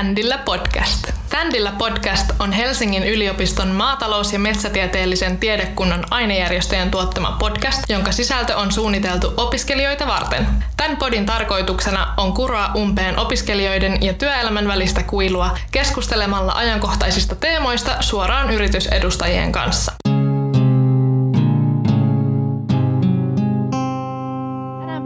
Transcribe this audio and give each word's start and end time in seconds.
Tändillä 0.00 0.38
podcast. 0.38 1.12
Tändillä 1.30 1.72
podcast 1.78 2.30
on 2.38 2.52
Helsingin 2.52 3.02
yliopiston 3.02 3.68
maatalous- 3.68 4.32
ja 4.32 4.38
metsätieteellisen 4.38 5.38
tiedekunnan 5.38 6.04
ainejärjestöjen 6.10 6.90
tuottama 6.90 7.36
podcast, 7.40 7.82
jonka 7.88 8.12
sisältö 8.12 8.56
on 8.56 8.72
suunniteltu 8.72 9.32
opiskelijoita 9.36 10.06
varten. 10.06 10.46
Tämän 10.76 10.96
podin 10.96 11.26
tarkoituksena 11.26 12.14
on 12.16 12.32
kuroa 12.32 12.70
umpeen 12.76 13.18
opiskelijoiden 13.18 14.02
ja 14.02 14.14
työelämän 14.14 14.68
välistä 14.68 15.02
kuilua 15.02 15.58
keskustelemalla 15.72 16.52
ajankohtaisista 16.52 17.34
teemoista 17.34 18.02
suoraan 18.02 18.50
yritysedustajien 18.50 19.52
kanssa. 19.52 19.92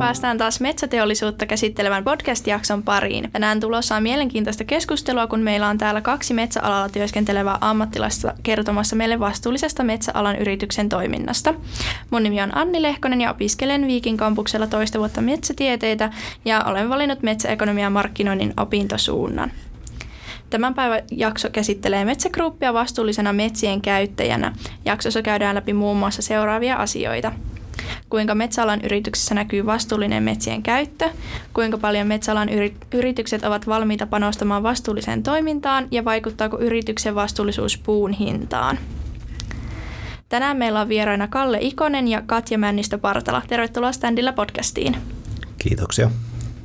Päästään 0.05 0.39
taas 0.39 0.61
metsäteollisuutta 0.61 1.47
käsittelevän 1.47 2.05
podcast-jakson 2.05 2.83
pariin. 2.83 3.31
Tänään 3.33 3.61
tulossa 3.61 3.97
on 3.97 4.03
mielenkiintoista 4.03 4.65
keskustelua, 4.65 5.27
kun 5.27 5.41
meillä 5.41 5.69
on 5.69 5.79
täällä 5.79 6.01
kaksi 6.01 6.35
metsäalalla 6.35 6.89
työskentelevää 6.89 7.59
ammattilaista 7.61 8.35
kertomassa 8.43 8.97
meille 8.97 9.21
vastuullisesta 9.21 9.85
metsäalan 9.85 10.37
yrityksen 10.37 10.89
toiminnasta. 10.89 11.55
Mun 12.11 12.23
nimi 12.23 12.43
on 12.43 12.57
Anni 12.57 12.83
Lehkonen 12.83 13.21
ja 13.21 13.31
opiskelen 13.31 13.87
Viikin 13.87 14.17
kampuksella 14.17 14.67
toista 14.67 14.99
vuotta 14.99 15.21
metsätieteitä 15.21 16.11
ja 16.45 16.65
olen 16.65 16.89
valinnut 16.89 17.23
metsäekonomian 17.23 17.93
markkinoinnin 17.93 18.55
opintosuunnan. 18.57 19.53
Tämän 20.51 20.75
päivän 20.75 21.03
jakso 21.11 21.51
käsittelee 21.51 22.05
Metsägruppia 22.05 22.75
vastuullisena 22.75 23.33
metsien 23.33 23.81
käyttäjänä. 23.81 24.53
Jaksossa 24.85 25.23
käydään 25.23 25.57
läpi 25.57 25.73
muun 25.73 25.97
muassa 25.97 26.23
seuraavia 26.23 26.77
asioita– 26.77 27.33
kuinka 28.15 28.35
metsäalan 28.35 28.81
yrityksessä 28.85 29.35
näkyy 29.35 29.67
vastuullinen 29.67 30.23
metsien 30.23 30.63
käyttö, 30.63 31.11
kuinka 31.55 31.79
paljon 31.79 32.07
metsäalan 32.07 32.49
yritykset 32.95 33.45
ovat 33.45 33.67
valmiita 33.67 34.07
panostamaan 34.07 34.63
vastuulliseen 34.63 35.23
toimintaan 35.23 35.89
ja 35.91 36.05
vaikuttaako 36.05 36.59
yrityksen 36.59 37.15
vastuullisuus 37.15 37.79
puun 37.79 38.13
hintaan. 38.13 38.79
Tänään 40.29 40.57
meillä 40.57 40.81
on 40.81 40.89
vieraina 40.89 41.29
Kalle 41.29 41.59
Ikonen 41.61 42.09
ja 42.09 42.23
Katja 42.27 42.59
Männistö-Partala. 42.59 43.43
Tervetuloa 43.49 43.93
Standilla 43.93 44.33
podcastiin. 44.33 44.97
Kiitoksia. 45.59 46.11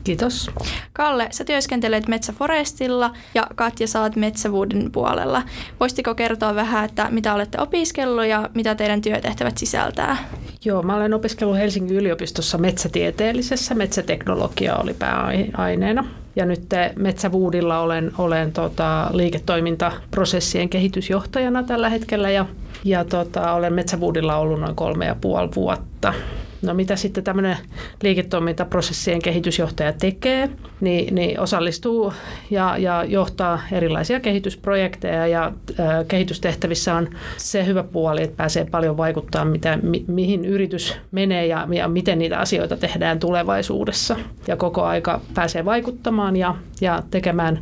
Kiitos. 0.04 0.52
Kalle, 0.94 1.28
sä 1.32 1.44
työskentelet 1.44 2.08
Metsäforestilla 2.08 3.14
ja 3.34 3.48
Katja 3.56 3.88
saat 3.88 4.16
Metsävuuden 4.16 4.92
puolella. 4.92 5.44
Voisitko 5.80 6.16
kertoa 6.16 6.56
vähän, 6.56 6.86
että 6.86 7.08
mitä 7.12 7.34
olette 7.34 7.62
opiskellut 7.62 8.26
ja 8.26 8.50
mitä 8.54 8.76
teidän 8.76 9.02
työtehtävät 9.02 9.58
sisältää? 9.58 10.18
Joo, 10.66 10.84
mä 10.84 10.96
olen 10.96 11.14
opiskellut 11.14 11.58
Helsingin 11.58 11.98
yliopistossa 11.98 12.58
metsätieteellisessä. 12.58 13.76
Metsäteknologia 13.76 14.76
oli 14.76 14.94
pääaineena. 14.94 16.06
Ja 16.36 16.46
nyt 16.46 16.62
Metsävuudilla 16.96 17.80
olen, 17.80 18.12
olen 18.18 18.52
tota, 18.52 19.10
liiketoimintaprosessien 19.14 20.70
kehitysjohtajana 20.70 21.64
tällä 21.64 21.90
hetkellä 21.90 22.30
ja, 22.30 22.46
ja 22.84 23.06
tota, 23.06 23.54
olen 23.54 23.74
Metsävuudilla 23.74 24.38
ollut 24.38 24.60
noin 24.60 24.76
kolme 24.76 25.06
ja 25.06 25.16
puoli 25.22 25.50
vuotta. 25.56 26.14
No 26.62 26.74
mitä 26.74 26.96
sitten 26.96 27.24
tämmöinen 27.24 27.58
liiketoimintaprosessien 28.04 29.22
kehitysjohtaja 29.22 29.94
tekee, 29.94 30.50
niin, 30.82 31.16
niin 31.16 31.40
osallistuu 31.40 32.14
ja, 32.52 32.78
ja 32.78 33.04
johtaa 33.04 33.62
erilaisia 33.72 34.20
kehitysprojekteja 34.20 35.28
ja 35.28 35.46
ä, 35.80 36.04
kehitystehtävissä 36.08 36.96
on 36.96 37.10
se 37.38 37.66
hyvä 37.66 37.84
puoli, 37.84 38.24
että 38.24 38.38
pääsee 38.38 38.66
paljon 38.66 38.98
vaikuttaa, 38.98 39.46
mitä, 39.46 39.80
mi, 39.82 40.06
mihin 40.08 40.46
yritys 40.46 40.98
menee 41.12 41.46
ja, 41.46 41.68
ja 41.72 41.88
miten 41.88 42.20
niitä 42.20 42.40
asioita 42.40 42.78
tehdään 42.78 43.20
tulevaisuudessa. 43.20 44.16
Ja 44.48 44.58
koko 44.58 44.84
aika 44.84 45.22
pääsee 45.34 45.66
vaikuttamaan 45.66 46.36
ja, 46.36 46.56
ja 46.82 47.04
tekemään 47.12 47.60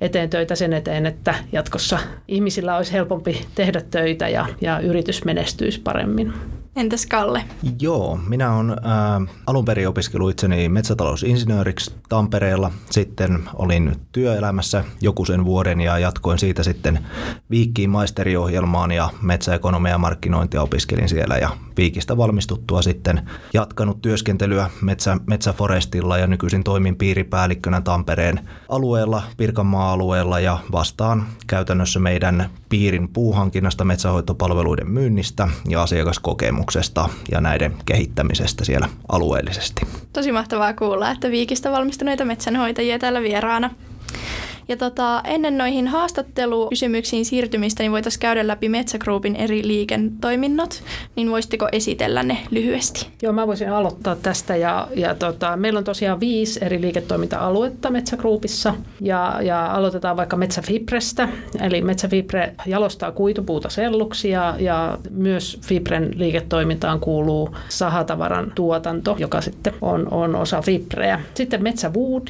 eteen 0.00 0.30
töitä 0.30 0.54
sen 0.54 0.72
eteen, 0.72 1.06
että 1.06 1.34
jatkossa 1.52 1.98
ihmisillä 2.28 2.76
olisi 2.76 2.92
helpompi 2.92 3.46
tehdä 3.54 3.82
töitä 3.90 4.28
ja, 4.28 4.46
ja 4.60 4.80
yritys 4.80 5.24
menestyisi 5.24 5.80
paremmin. 5.80 6.32
Entäs 6.78 7.06
Kalle? 7.06 7.44
Joo, 7.80 8.18
minä 8.28 8.54
olen 8.54 8.70
äh, 8.70 9.34
alun 9.46 9.64
perin 9.64 9.88
opiskellut 9.88 10.30
itseni 10.30 10.68
metsätalousinsinööriksi 10.68 11.94
Tampereella. 12.08 12.70
Sitten 12.90 13.42
olin 13.54 13.96
työelämässä 14.12 14.84
joku 15.00 15.24
sen 15.24 15.44
vuoden 15.44 15.80
ja 15.80 15.98
jatkoin 15.98 16.38
siitä 16.38 16.62
sitten 16.62 17.06
Viikkiin 17.50 17.90
maisteriohjelmaan 17.90 18.92
ja 18.92 19.10
metsäekonomia 19.22 19.92
ja 19.92 19.98
markkinointia 19.98 20.62
opiskelin 20.62 21.08
siellä. 21.08 21.36
Ja 21.38 21.50
Viikistä 21.76 22.16
valmistuttua 22.16 22.82
sitten 22.82 23.30
jatkanut 23.54 24.02
työskentelyä 24.02 24.70
metsä, 24.80 25.16
Metsäforestilla 25.26 26.18
ja 26.18 26.26
nykyisin 26.26 26.64
toimin 26.64 26.96
piiripäällikkönä 26.96 27.80
Tampereen 27.80 28.48
alueella, 28.68 29.22
Pirkanmaan 29.36 29.92
alueella 29.92 30.40
ja 30.40 30.58
vastaan 30.72 31.26
käytännössä 31.46 32.00
meidän 32.00 32.50
piirin 32.68 33.08
puuhankinnasta, 33.08 33.84
metsähoitopalveluiden 33.84 34.90
myynnistä 34.90 35.48
ja 35.68 35.82
asiakaskokemuksesta 35.82 36.67
ja 37.32 37.40
näiden 37.40 37.74
kehittämisestä 37.86 38.64
siellä 38.64 38.88
alueellisesti. 39.08 39.82
Tosi 40.12 40.32
mahtavaa 40.32 40.74
kuulla, 40.74 41.10
että 41.10 41.30
Viikistä 41.30 41.72
valmistuneita 41.72 42.24
metsänhoitajia 42.24 42.98
täällä 42.98 43.22
vieraana. 43.22 43.70
Ja 44.68 44.76
tota, 44.76 45.20
ennen 45.24 45.58
noihin 45.58 45.88
haastattelukysymyksiin 45.88 47.24
siirtymistä, 47.24 47.82
niin 47.82 47.92
voitaisiin 47.92 48.20
käydä 48.20 48.46
läpi 48.46 48.68
Metsägroupin 48.68 49.36
eri 49.36 49.66
liiketoiminnot, 49.66 50.82
niin 51.16 51.30
voisitteko 51.30 51.68
esitellä 51.72 52.22
ne 52.22 52.38
lyhyesti? 52.50 53.06
Joo, 53.22 53.32
mä 53.32 53.46
voisin 53.46 53.72
aloittaa 53.72 54.16
tästä. 54.16 54.56
Ja, 54.56 54.88
ja 54.94 55.14
tota, 55.14 55.56
meillä 55.56 55.78
on 55.78 55.84
tosiaan 55.84 56.20
viisi 56.20 56.64
eri 56.64 56.80
liiketoiminta-aluetta 56.80 57.90
Metsägroupissa. 57.90 58.74
Ja, 59.00 59.38
ja 59.42 59.72
aloitetaan 59.72 60.16
vaikka 60.16 60.36
Metsäfibrestä. 60.36 61.28
Eli 61.60 61.80
Metsäfibre 61.80 62.54
jalostaa 62.66 63.12
kuitupuuta 63.12 63.68
selluksi 63.68 64.30
ja, 64.30 64.54
ja 64.58 64.98
myös 65.10 65.58
Fibren 65.62 66.10
liiketoimintaan 66.14 67.00
kuuluu 67.00 67.56
sahatavaran 67.68 68.52
tuotanto, 68.54 69.16
joka 69.18 69.40
sitten 69.40 69.72
on, 69.80 70.12
on 70.12 70.34
osa 70.34 70.62
Fibreä. 70.62 71.20
Sitten 71.34 71.60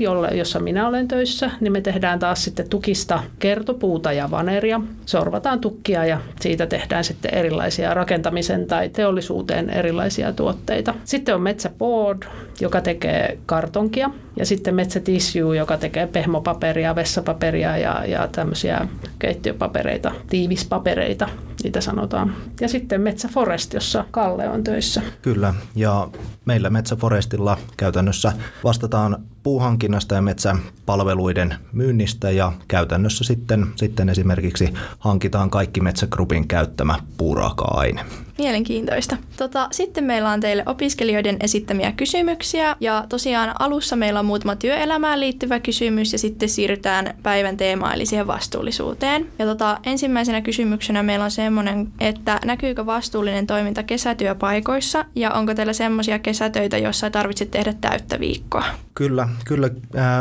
jolle, 0.01 0.29
jossa 0.29 0.61
minä 0.61 0.89
olen 0.89 1.09
töissä, 1.09 1.51
niin 1.61 1.73
me 1.73 1.81
tehdään 1.81 2.19
taas 2.29 2.45
sitten 2.45 2.69
tukista 2.71 3.23
kertopuuta 3.39 4.13
ja 4.13 4.31
vaneria. 4.31 4.81
Sorvataan 5.07 5.61
tukkia 5.61 6.05
ja 6.05 6.21
siitä 6.41 6.67
tehdään 6.67 7.05
sitten 7.05 7.35
erilaisia 7.35 7.95
rakentamisen 7.95 8.67
tai 8.67 8.89
teollisuuteen 8.89 9.71
erilaisia 9.71 10.33
tuotteita. 10.33 10.95
Sitten 11.05 11.35
on 11.35 11.43
metsäboard, 11.43 12.23
joka 12.61 12.81
tekee 12.81 13.39
kartonkia 13.47 14.11
ja 14.39 14.47
sitten 14.47 14.75
metsätissue, 14.75 15.57
joka 15.57 15.77
tekee 15.77 16.07
pehmopaperia, 16.07 16.95
vessapaperia 16.95 17.79
ja, 17.79 18.05
ja 18.05 18.29
tämmöisiä 18.29 18.89
keittiöpapereita, 19.19 20.13
tiivispapereita, 20.31 21.29
niitä 21.65 21.81
sanotaan. 21.81 22.35
Ja 22.61 22.69
sitten 22.69 23.01
Metsäforest, 23.01 23.75
jossa 23.75 24.05
Kalle 24.11 24.49
on 24.49 24.65
töissä. 24.65 25.03
Kyllä, 25.23 25.55
ja 25.77 26.09
meillä 26.45 26.71
Metsäforestilla 26.71 27.59
käytännössä 27.77 28.33
vastataan 28.65 29.17
puuhankinnasta 29.43 30.15
ja 30.15 30.23
metsäpalveluiden 30.23 31.55
myynnistä 31.73 32.31
ja 32.31 32.53
käytännössä 32.69 33.25
sitten, 33.25 33.67
sitten 33.77 34.09
esimerkiksi 34.09 34.75
hankitaan 34.99 35.51
kaikki 35.51 35.81
Metsägrupin 35.81 36.49
käyttämä 36.49 36.99
puuraaka-aine. 37.17 38.05
Mielenkiintoista. 38.39 39.17
Tota, 39.37 39.69
sitten 39.73 40.05
meillä 40.05 40.31
on 40.31 40.41
teille 40.41 40.63
opiskelijoiden 40.67 41.37
esittämiä 41.41 41.93
kysymyksiä 41.93 42.77
ja 42.81 43.05
tosiaan 43.09 43.55
alussa 43.59 43.97
meillä 43.97 44.21
on 44.21 44.27
muutama 44.27 44.57
työelämään 44.57 45.21
liittyvä 45.21 45.61
kysymys 45.61 46.13
ja 46.13 46.19
sitten 46.19 46.49
siirrytään 46.49 47.15
päivän 47.23 47.57
teemaan 47.57 47.95
eli 47.95 48.07
siihen 48.07 48.27
vastuullisuuteen. 48.27 49.27
Ja 49.39 49.47
tota, 49.47 49.79
ensimmäisenä 49.85 50.41
kysymyksenä 50.41 51.03
meillä 51.03 51.25
on 51.25 51.31
semmoinen, 51.31 51.89
että 52.01 52.41
näkyykö 52.45 52.87
vastuullinen 52.87 53.47
toiminta 53.47 53.83
kesätyöpaikoissa 53.83 55.05
ja 55.15 55.31
onko 55.31 55.55
teillä 55.55 55.73
semmoisia 55.73 56.19
kesätöitä, 56.19 56.79
joissa 56.79 57.07
ei 57.07 57.11
tarvitse 57.11 57.45
tehdä 57.45 57.75
täyttä 57.81 58.21
viikkoa? 58.21 58.65
Kyllä, 58.95 59.29
kyllä 59.45 59.71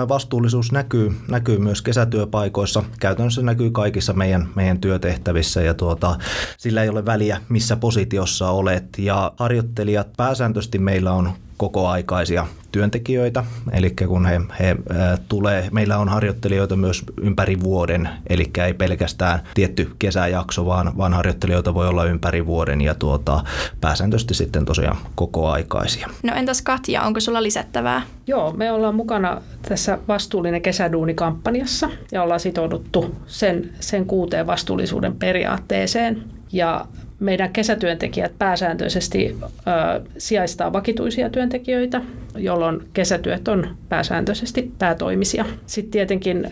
vastuullisuus 0.10 0.72
näkyy, 0.72 1.12
näkyy 1.28 1.58
myös 1.58 1.82
kesätyöpaikoissa. 1.82 2.84
Käytännössä 3.00 3.42
näkyy 3.42 3.72
kaikissa 3.72 4.14
meidän, 4.14 4.48
meidän 4.56 4.82
työtehtävissä 4.82 5.62
ja 5.62 5.74
tuota, 5.74 6.16
sillä 6.58 6.84
ei 6.84 6.90
ole 6.90 7.06
väliä, 7.06 7.42
missä 7.50 7.76
positiossa 8.08 8.50
olet. 8.50 8.86
Ja 8.98 9.32
harjoittelijat 9.38 10.08
pääsääntöisesti 10.18 10.80
meillä 10.80 11.14
on 11.14 11.32
kokoaikaisia 11.58 12.48
työntekijöitä, 12.72 13.44
eli 13.72 13.90
kun 13.90 14.26
he, 14.26 14.42
he 14.60 14.70
äh, 14.70 15.20
tulee, 15.30 15.70
meillä 15.72 15.98
on 15.98 16.10
harjoittelijoita 16.10 16.76
myös 16.76 17.04
ympäri 17.22 17.60
vuoden, 17.60 18.10
eli 18.30 18.52
ei 18.66 18.74
pelkästään 18.74 19.40
tietty 19.54 19.92
kesäjakso, 20.00 20.66
vaan, 20.66 20.98
vaan 20.98 21.14
harjoittelijoita 21.14 21.74
voi 21.74 21.88
olla 21.88 22.06
ympäri 22.06 22.46
vuoden 22.46 22.82
ja 22.82 22.96
tuota, 22.96 23.44
pääsääntöisesti 23.82 24.34
sitten 24.34 24.66
tosiaan 24.66 24.98
kokoaikaisia. 25.16 26.08
No 26.24 26.34
entäs 26.36 26.62
Katja, 26.62 27.02
onko 27.02 27.20
sulla 27.20 27.44
lisättävää? 27.44 28.02
Joo, 28.28 28.54
me 28.54 28.72
ollaan 28.72 28.96
mukana 28.96 29.42
tässä 29.70 29.98
vastuullinen 30.08 30.62
kesäduunikampanjassa 30.62 31.90
ja 32.12 32.24
ollaan 32.24 32.40
sitouduttu 32.40 33.16
sen, 33.28 33.70
sen 33.80 34.06
kuuteen 34.06 34.48
vastuullisuuden 34.48 35.16
periaatteeseen. 35.16 36.24
Ja 36.52 36.86
meidän 37.20 37.54
kesätyöntekijät 37.54 38.32
pääsääntöisesti 38.40 39.38
ö, 39.42 40.02
sijaistaa 40.18 40.74
vakituisia 40.74 41.30
työntekijöitä 41.30 42.02
jolloin 42.38 42.82
kesätyöt 42.94 43.48
on 43.48 43.78
pääsääntöisesti 43.90 44.72
päätoimisia. 44.80 45.46
Sitten 45.66 45.92
tietenkin 45.92 46.52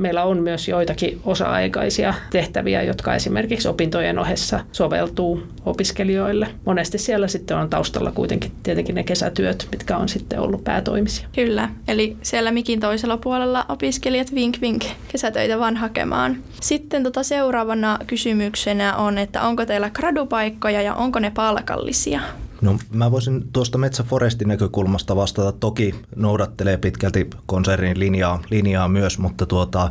meillä 0.00 0.24
on 0.24 0.42
myös 0.42 0.68
joitakin 0.68 1.20
osa-aikaisia 1.24 2.14
tehtäviä, 2.30 2.82
jotka 2.82 3.14
esimerkiksi 3.14 3.68
opintojen 3.68 4.18
ohessa 4.18 4.60
soveltuu 4.72 5.42
opiskelijoille. 5.66 6.48
Monesti 6.64 6.98
siellä 6.98 7.28
sitten 7.28 7.56
on 7.56 7.70
taustalla 7.70 8.12
kuitenkin 8.12 8.52
tietenkin 8.62 8.94
ne 8.94 9.04
kesätyöt, 9.04 9.68
mitkä 9.70 9.96
on 9.96 10.08
sitten 10.08 10.40
ollut 10.40 10.64
päätoimisia. 10.64 11.28
Kyllä, 11.34 11.68
eli 11.88 12.16
siellä 12.22 12.50
mikin 12.50 12.80
toisella 12.80 13.16
puolella 13.16 13.66
opiskelijat 13.68 14.34
vink 14.34 14.60
vink 14.60 14.84
kesätöitä 15.08 15.58
vaan 15.58 15.76
hakemaan. 15.76 16.36
Sitten 16.60 17.02
tota 17.02 17.22
seuraavana 17.22 17.98
kysymyksenä 18.06 18.96
on, 18.96 19.18
että 19.18 19.42
onko 19.42 19.66
teillä 19.66 19.90
gradupaikkoja 19.96 20.82
ja 20.82 20.94
onko 20.94 21.18
ne 21.18 21.30
palkallisia? 21.30 22.20
No 22.60 22.78
mä 22.92 23.10
voisin 23.10 23.44
tuosta 23.52 23.78
Metsäforestin 23.78 24.48
näkökulmasta 24.48 25.16
vastata. 25.16 25.52
Toki 25.52 25.94
noudattelee 26.16 26.76
pitkälti 26.76 27.30
konsernin 27.46 27.98
linjaa, 27.98 28.42
linjaa 28.50 28.88
myös, 28.88 29.18
mutta 29.18 29.46
tuota, 29.46 29.90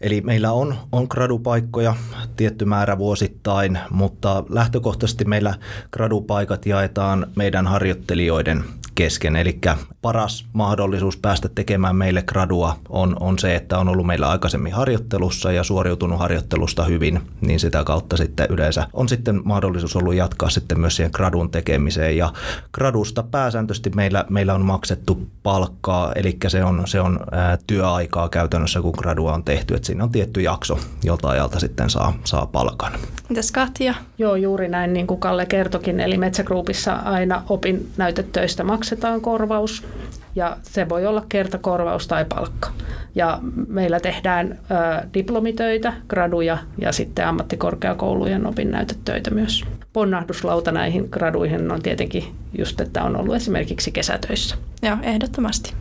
eli 0.00 0.20
meillä 0.20 0.52
on, 0.52 0.74
on 0.92 1.06
gradupaikkoja 1.10 1.94
tietty 2.36 2.64
määrä 2.64 2.98
vuosittain, 2.98 3.78
mutta 3.90 4.44
lähtökohtaisesti 4.48 5.24
meillä 5.24 5.54
gradupaikat 5.92 6.66
jaetaan 6.66 7.26
meidän 7.36 7.66
harjoittelijoiden 7.66 8.64
kesken. 8.94 9.36
Eli 9.36 9.58
paras 10.02 10.46
mahdollisuus 10.52 11.16
päästä 11.16 11.48
tekemään 11.54 11.96
meille 11.96 12.22
gradua 12.22 12.76
on, 12.88 13.16
on 13.20 13.38
se, 13.38 13.54
että 13.54 13.78
on 13.78 13.88
ollut 13.88 14.06
meillä 14.06 14.28
aikaisemmin 14.28 14.72
harjoittelussa 14.72 15.52
ja 15.52 15.64
suoriutunut 15.64 16.18
harjoittelusta 16.18 16.84
hyvin, 16.84 17.20
niin 17.40 17.60
sitä 17.60 17.84
kautta 17.84 18.16
sitten 18.16 18.46
yleensä 18.50 18.86
on 18.92 19.08
sitten 19.08 19.40
mahdollisuus 19.44 19.96
ollut 19.96 20.14
jatkaa 20.14 20.50
sitten 20.50 20.80
myös 20.80 20.96
siihen 20.96 21.10
gradun 21.14 21.50
tekemiseen. 21.50 22.16
Ja 22.16 22.32
gradusta 22.72 23.22
pääsääntöisesti 23.22 23.90
meillä, 23.90 24.24
meillä 24.30 24.54
on 24.54 24.64
maksettu 24.64 25.26
palkkaa, 25.42 26.12
eli 26.12 26.36
se 26.48 26.64
on, 26.64 26.82
se 26.86 27.00
on 27.00 27.20
ää, 27.32 27.58
työaikaa 27.66 28.28
käytännössä, 28.28 28.80
kun 28.80 28.94
gradua 28.98 29.34
on 29.34 29.44
tehty. 29.44 29.74
että 29.74 29.86
siinä 29.86 30.04
on 30.04 30.10
tietty 30.12 30.40
jakso, 30.40 30.78
jolta 31.04 31.28
ajalta 31.28 31.60
sitten 31.60 31.90
saa, 31.90 32.12
saa 32.24 32.46
palkan. 32.46 32.92
Mitäs 33.28 33.52
Katja? 33.52 33.94
Joo, 34.18 34.36
juuri 34.36 34.68
näin 34.68 34.92
niin 34.92 35.06
kuin 35.06 35.20
Kalle 35.20 35.46
kertokin. 35.46 36.00
Eli 36.00 36.18
Metsägruupissa 36.18 36.94
aina 36.94 37.42
opin 37.48 37.90
näytetöistä 37.96 38.64
maksetaan 38.82 39.20
korvaus 39.20 39.86
ja 40.34 40.56
se 40.62 40.88
voi 40.88 41.06
olla 41.06 41.24
kertakorvaus 41.28 42.06
tai 42.06 42.24
palkka. 42.24 42.70
Ja 43.14 43.38
meillä 43.68 44.00
tehdään 44.00 44.52
ö, 44.52 45.06
diplomitöitä, 45.14 45.92
graduja 46.08 46.58
ja 46.78 46.92
sitten 46.92 47.26
ammattikorkeakoulujen 47.26 48.46
opinnäytetöitä 48.46 49.30
myös. 49.30 49.64
Ponnahduslauta 49.92 50.72
näihin 50.72 51.08
graduihin 51.10 51.72
on 51.72 51.82
tietenkin 51.82 52.24
just, 52.58 52.80
että 52.80 53.02
on 53.02 53.16
ollut 53.16 53.34
esimerkiksi 53.34 53.92
kesätöissä. 53.92 54.56
Joo, 54.82 54.96
ehdottomasti. 55.02 55.74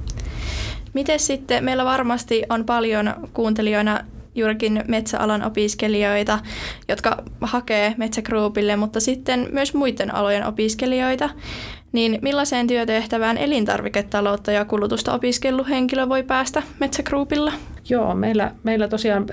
Miten 0.94 1.20
sitten, 1.20 1.64
meillä 1.64 1.86
varmasti 1.86 2.44
on 2.50 2.66
paljon 2.66 3.14
kuuntelijoina 3.34 4.00
juurikin 4.36 4.84
metsäalan 4.88 5.44
opiskelijoita, 5.44 6.40
jotka 6.88 7.24
hakee 7.42 7.94
metsägruupille, 7.98 8.76
mutta 8.76 9.00
sitten 9.00 9.48
myös 9.52 9.74
muiden 9.74 10.16
alojen 10.16 10.46
opiskelijoita. 10.46 11.30
Niin 11.92 12.20
millaiseen 12.22 12.68
työtehtävään 12.68 13.38
elintarviketaloutta 13.38 14.52
ja 14.52 14.66
kulutusta 14.66 15.14
opiskellut 15.14 15.70
henkilö 15.70 16.10
voi 16.10 16.24
päästä 16.24 16.64
metsägruupilla? 16.80 17.54
Joo, 17.90 18.16
meillä, 18.16 18.52
meillä 18.64 18.88
tosiaan 18.88 19.26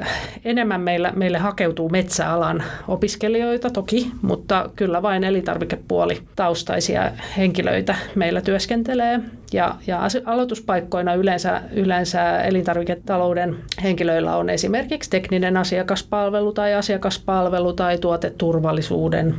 enemmän 0.45 0.81
meillä, 0.81 1.13
meille 1.17 1.39
hakeutuu 1.39 1.89
metsäalan 1.89 2.63
opiskelijoita 2.89 3.71
toki, 3.71 4.11
mutta 4.23 4.71
kyllä 4.77 5.03
vain 5.03 5.25
elintarvikepuoli 5.25 6.23
taustaisia 6.37 7.11
henkilöitä 7.37 7.95
meillä 8.15 8.41
työskentelee. 8.41 9.21
Ja, 9.53 9.75
ja 9.87 10.01
aloituspaikkoina 10.25 11.15
yleensä, 11.15 11.63
yleensä 11.73 12.43
elintarviketalouden 12.43 13.57
henkilöillä 13.83 14.37
on 14.37 14.51
esimerkiksi 14.51 15.11
tekninen 15.11 15.57
asiakaspalvelu 15.57 16.53
tai 16.53 16.75
asiakaspalvelu 16.75 17.73
tai 17.73 17.99
tuoteturvallisuuden 17.99 19.35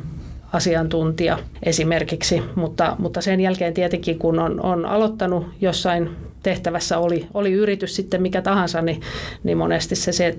asiantuntija 0.54 1.40
esimerkiksi, 1.64 2.44
mutta, 2.56 2.96
mutta 3.00 3.22
sen 3.22 3.42
jälkeen 3.42 3.74
tietenkin 3.74 4.20
kun 4.20 4.40
on, 4.40 4.62
on 4.62 4.86
aloittanut 4.86 5.48
jossain 5.62 6.10
tehtävässä 6.44 6.98
oli, 6.98 7.28
oli 7.34 7.52
yritys 7.52 7.96
sitten 7.96 8.22
mikä 8.22 8.42
tahansa, 8.42 8.82
niin, 8.82 9.02
niin 9.44 9.58
monesti 9.58 9.96
se, 9.96 10.12
se 10.12 10.38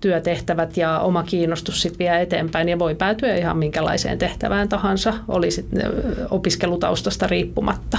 työtehtävät 0.00 0.76
ja 0.76 0.98
oma 0.98 1.22
kiinnostus 1.22 1.82
sitten 1.82 1.98
vie 1.98 2.22
eteenpäin 2.22 2.68
ja 2.68 2.78
voi 2.78 2.94
päätyä 2.94 3.36
ihan 3.36 3.58
minkälaiseen 3.58 4.18
tehtävään 4.18 4.68
tahansa, 4.68 5.14
oli 5.28 5.50
sitten 5.50 5.82
opiskelutaustasta 6.30 7.26
riippumatta. 7.26 7.98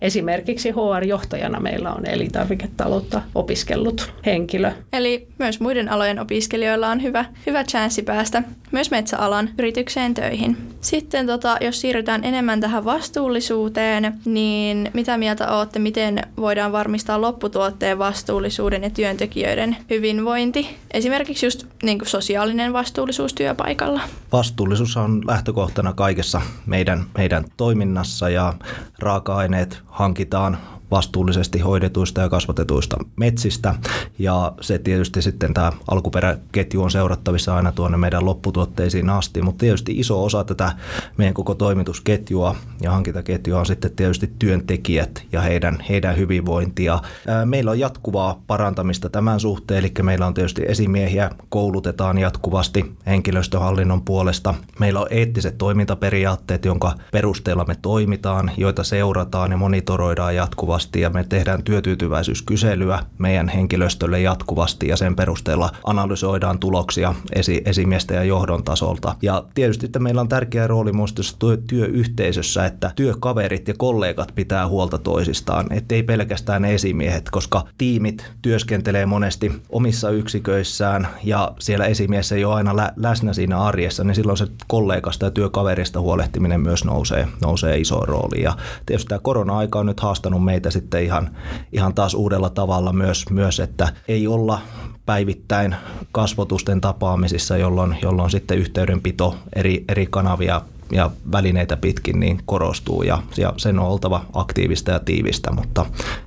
Esimerkiksi 0.00 0.70
HR-johtajana 0.70 1.60
meillä 1.60 1.92
on 1.92 2.06
elintarviketaloutta 2.06 3.22
opiskellut 3.34 4.12
henkilö. 4.26 4.72
Eli 4.92 5.28
myös 5.38 5.60
muiden 5.60 5.88
alojen 5.88 6.18
opiskelijoilla 6.18 6.88
on 6.88 7.02
hyvä, 7.02 7.24
hyvä 7.46 7.64
chanssi 7.64 8.02
päästä 8.02 8.42
myös 8.72 8.90
metsäalan 8.90 9.50
yritykseen 9.58 10.14
töihin. 10.14 10.56
Sitten 10.80 11.26
tota, 11.26 11.56
jos 11.60 11.80
siirrytään 11.80 12.24
enemmän 12.24 12.60
tähän 12.60 12.84
vastuullisuuteen, 12.84 14.12
niin 14.24 14.90
mitä 14.94 15.18
mieltä 15.18 15.52
olette, 15.52 15.78
miten 15.78 16.22
voidaan 16.36 16.72
varmistaa 16.82 17.20
lopputuotteen 17.20 17.98
vastuullisuuden 17.98 18.82
ja 18.82 18.90
työntekijöiden 18.90 19.76
hyvinvointi? 19.90 20.76
Esimerkiksi 20.90 21.46
just 21.46 21.66
niin 21.82 21.98
kuin 21.98 22.08
sosiaalinen 22.08 22.72
vastuullisuus 22.72 23.34
työpaikalla. 23.34 24.00
Vastuullisuus 24.32 24.96
on 24.96 25.22
lähtökohtana 25.26 25.92
kaikessa 25.92 26.40
meidän, 26.66 27.04
meidän 27.18 27.44
toiminnassa 27.56 28.28
ja 28.28 28.54
raaka-aineet 28.98 29.82
hankitaan 29.86 30.58
vastuullisesti 30.92 31.58
hoidetuista 31.60 32.20
ja 32.20 32.28
kasvatetuista 32.28 32.96
metsistä. 33.16 33.74
Ja 34.18 34.52
se 34.60 34.78
tietysti 34.78 35.22
sitten 35.22 35.54
tämä 35.54 35.72
alkuperäketju 35.90 36.82
on 36.82 36.90
seurattavissa 36.90 37.56
aina 37.56 37.72
tuonne 37.72 37.98
meidän 37.98 38.24
lopputuotteisiin 38.24 39.10
asti, 39.10 39.42
mutta 39.42 39.60
tietysti 39.60 39.98
iso 39.98 40.24
osa 40.24 40.44
tätä 40.44 40.72
meidän 41.16 41.34
koko 41.34 41.54
toimitusketjua 41.54 42.56
ja 42.80 42.90
hankintaketjua 42.90 43.60
on 43.60 43.66
sitten 43.66 43.90
tietysti 43.96 44.32
työntekijät 44.38 45.24
ja 45.32 45.40
heidän, 45.40 45.78
heidän 45.88 46.16
hyvinvointia. 46.16 46.98
Meillä 47.44 47.70
on 47.70 47.78
jatkuvaa 47.78 48.42
parantamista 48.46 49.10
tämän 49.10 49.40
suhteen, 49.40 49.78
eli 49.78 49.92
meillä 50.02 50.26
on 50.26 50.34
tietysti 50.34 50.62
esimiehiä, 50.68 51.30
koulutetaan 51.48 52.18
jatkuvasti 52.18 52.92
henkilöstöhallinnon 53.06 54.02
puolesta. 54.02 54.54
Meillä 54.80 55.00
on 55.00 55.06
eettiset 55.10 55.58
toimintaperiaatteet, 55.58 56.64
jonka 56.64 56.92
perusteella 57.12 57.64
me 57.64 57.76
toimitaan, 57.82 58.50
joita 58.56 58.84
seurataan 58.84 59.50
ja 59.50 59.56
monitoroidaan 59.56 60.36
jatkuvasti 60.36 60.81
jatkuvasti 60.82 61.00
ja 61.00 61.10
me 61.10 61.24
tehdään 61.24 61.62
työtyytyväisyyskyselyä 61.62 62.98
meidän 63.18 63.48
henkilöstölle 63.48 64.20
jatkuvasti 64.20 64.88
ja 64.88 64.96
sen 64.96 65.16
perusteella 65.16 65.70
analysoidaan 65.84 66.58
tuloksia 66.58 67.14
esi- 67.34 67.62
esimiesten 67.64 68.16
ja 68.16 68.24
johdon 68.24 68.64
tasolta. 68.64 69.16
Ja 69.22 69.44
tietysti 69.54 69.86
että 69.86 69.98
meillä 69.98 70.20
on 70.20 70.28
tärkeä 70.28 70.66
rooli 70.66 70.92
myös 70.92 71.14
työ- 71.38 71.56
työyhteisössä, 71.66 72.66
että 72.66 72.92
työkaverit 72.96 73.68
ja 73.68 73.74
kollegat 73.78 74.32
pitää 74.34 74.68
huolta 74.68 74.98
toisistaan, 74.98 75.66
ettei 75.70 76.02
pelkästään 76.02 76.64
esimiehet, 76.64 77.30
koska 77.30 77.64
tiimit 77.78 78.32
työskentelee 78.42 79.06
monesti 79.06 79.52
omissa 79.70 80.10
yksiköissään 80.10 81.08
ja 81.24 81.52
siellä 81.58 81.86
esimies 81.86 82.32
ei 82.32 82.44
ole 82.44 82.54
aina 82.54 82.76
lä- 82.76 82.92
läsnä 82.96 83.32
siinä 83.32 83.58
arjessa, 83.58 84.04
niin 84.04 84.14
silloin 84.14 84.38
se 84.38 84.46
kollegasta 84.68 85.24
ja 85.24 85.30
työkaverista 85.30 86.00
huolehtiminen 86.00 86.60
myös 86.60 86.84
nousee, 86.84 87.28
nousee 87.40 87.76
isoon 87.76 88.08
rooliin. 88.08 88.42
Ja 88.42 88.56
tietysti 88.86 89.08
tämä 89.08 89.18
korona-aika 89.18 89.78
on 89.78 89.86
nyt 89.86 90.00
haastanut 90.00 90.44
meitä 90.44 90.70
sitten 90.72 91.04
ihan, 91.04 91.30
ihan 91.72 91.94
taas 91.94 92.14
uudella 92.14 92.50
tavalla 92.50 92.92
myös, 92.92 93.24
myös, 93.30 93.60
että 93.60 93.88
ei 94.08 94.26
olla 94.26 94.60
päivittäin 95.06 95.74
kasvotusten 96.12 96.80
tapaamisissa, 96.80 97.56
jolloin, 97.56 97.96
jolloin 98.02 98.30
sitten 98.30 98.58
yhteydenpito 98.58 99.36
eri, 99.56 99.84
eri 99.88 100.06
kanavia 100.10 100.62
ja 100.92 101.10
välineitä 101.32 101.76
pitkin 101.76 102.20
niin 102.20 102.40
korostuu 102.46 103.02
ja, 103.02 103.22
ja 103.36 103.52
sen 103.56 103.78
on 103.78 103.86
oltava 103.86 104.24
aktiivista 104.34 104.90
ja 104.90 105.00
tiivistä, 105.00 105.50
mutta 105.52 105.86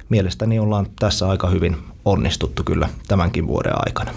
mielestäni 0.09 0.59
ollaan 0.59 0.87
tässä 0.99 1.29
aika 1.29 1.49
hyvin 1.49 1.77
onnistuttu 2.05 2.63
kyllä 2.63 2.89
tämänkin 3.07 3.47
vuoden 3.47 3.73
aikana. 3.75 4.11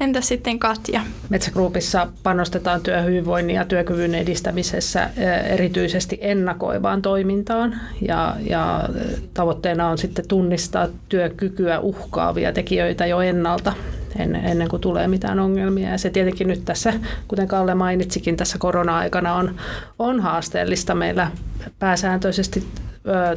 Entä 0.00 0.20
sitten 0.20 0.58
Katja? 0.58 1.00
Metsägruupissa 1.28 2.08
panostetaan 2.22 2.80
työhyvinvoinnin 2.80 3.56
ja 3.56 3.64
työkyvyn 3.64 4.14
edistämisessä 4.14 5.10
erityisesti 5.44 6.18
ennakoivaan 6.20 7.02
toimintaan 7.02 7.80
ja, 8.08 8.36
ja 8.50 8.88
tavoitteena 9.34 9.88
on 9.88 9.98
sitten 9.98 10.28
tunnistaa 10.28 10.88
työkykyä 11.08 11.80
uhkaavia 11.80 12.52
tekijöitä 12.52 13.06
jo 13.06 13.20
ennalta 13.20 13.72
ennen 14.18 14.68
kuin 14.68 14.80
tulee 14.80 15.08
mitään 15.08 15.38
ongelmia. 15.38 15.90
Ja 15.90 15.98
se 15.98 16.10
tietenkin 16.10 16.48
nyt 16.48 16.64
tässä, 16.64 16.92
kuten 17.28 17.48
Kalle 17.48 17.74
mainitsikin, 17.74 18.36
tässä 18.36 18.58
korona-aikana 18.58 19.34
on, 19.34 19.56
on 19.98 20.20
haasteellista. 20.20 20.94
Meillä 20.94 21.30
pääsääntöisesti 21.78 22.66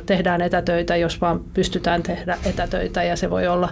tehdään 0.06 0.42
etätöitä, 0.42 0.96
jos 0.96 1.22
vaan 1.22 1.40
pystytään 1.54 2.04
tehdä 2.04 2.38
etätöitä 2.46 3.04
ja 3.04 3.16
se 3.16 3.30
voi 3.30 3.48
olla, 3.48 3.70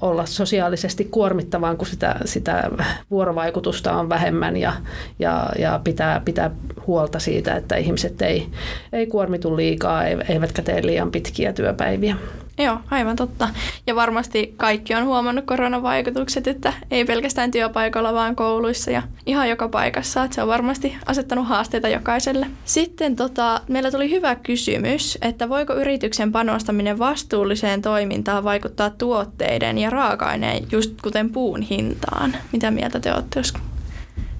olla 0.00 0.26
sosiaalisesti 0.26 1.04
kuormittavaa, 1.04 1.74
kun 1.74 1.86
sitä, 1.86 2.16
sitä 2.24 2.70
vuorovaikutusta 3.10 3.92
on 3.92 4.08
vähemmän 4.08 4.56
ja, 4.56 4.72
ja, 5.18 5.48
ja 5.58 5.80
pitää, 5.84 6.20
pitää 6.24 6.50
huolta 6.86 7.18
siitä, 7.18 7.54
että 7.54 7.76
ihmiset 7.76 8.22
ei, 8.22 8.46
ei 8.92 9.06
kuormitu 9.06 9.56
liikaa 9.56 10.04
eivätkä 10.04 10.62
tee 10.62 10.86
liian 10.86 11.10
pitkiä 11.10 11.52
työpäiviä. 11.52 12.16
Joo, 12.60 12.78
aivan 12.90 13.16
totta. 13.16 13.48
Ja 13.86 13.94
varmasti 13.94 14.54
kaikki 14.56 14.94
on 14.94 15.04
huomannut 15.04 15.44
koronavaikutukset, 15.44 16.46
että 16.46 16.72
ei 16.90 17.04
pelkästään 17.04 17.50
työpaikalla, 17.50 18.14
vaan 18.14 18.36
kouluissa 18.36 18.90
ja 18.90 19.02
ihan 19.26 19.48
joka 19.48 19.68
paikassa. 19.68 20.24
Että 20.24 20.34
se 20.34 20.42
on 20.42 20.48
varmasti 20.48 20.96
asettanut 21.06 21.48
haasteita 21.48 21.88
jokaiselle. 21.88 22.46
Sitten 22.64 23.16
tota, 23.16 23.60
meillä 23.68 23.90
tuli 23.90 24.10
hyvä 24.10 24.34
kysymys, 24.34 25.18
että 25.22 25.48
voiko 25.48 25.74
yrityksen 25.74 26.32
panostaminen 26.32 26.98
vastuulliseen 26.98 27.82
toimintaan 27.82 28.44
vaikuttaa 28.44 28.90
tuotteiden 28.90 29.78
ja 29.78 29.90
raaka-aineen, 29.90 30.66
just 30.72 31.02
kuten 31.02 31.30
puun 31.30 31.62
hintaan? 31.62 32.36
Mitä 32.52 32.70
mieltä 32.70 33.00
te 33.00 33.12
olette, 33.14 33.40
jos 33.40 33.54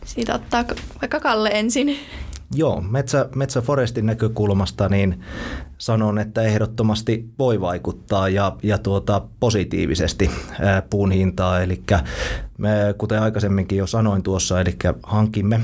siitä 0.05 0.35
ottaa 0.35 0.65
vaikka 1.01 1.21
Kalle 1.21 1.51
ensin? 1.53 1.99
Joo, 2.55 2.81
metsä, 2.81 3.29
metsäforestin 3.35 4.07
näkökulmasta 4.07 4.89
niin 4.89 5.21
sanon, 5.79 6.19
että 6.19 6.43
ehdottomasti 6.43 7.29
voi 7.39 7.61
vaikuttaa 7.61 8.29
ja, 8.29 8.57
ja 8.63 8.79
tuota, 8.79 9.23
positiivisesti 9.41 10.31
ää, 10.61 10.83
puun 10.83 11.11
hintaa. 11.11 11.61
Eli 11.61 11.83
me, 12.61 12.95
kuten 12.99 13.23
aikaisemminkin 13.23 13.79
jo 13.79 13.87
sanoin 13.87 14.23
tuossa, 14.23 14.61
eli 14.61 14.77
hankimme 15.03 15.61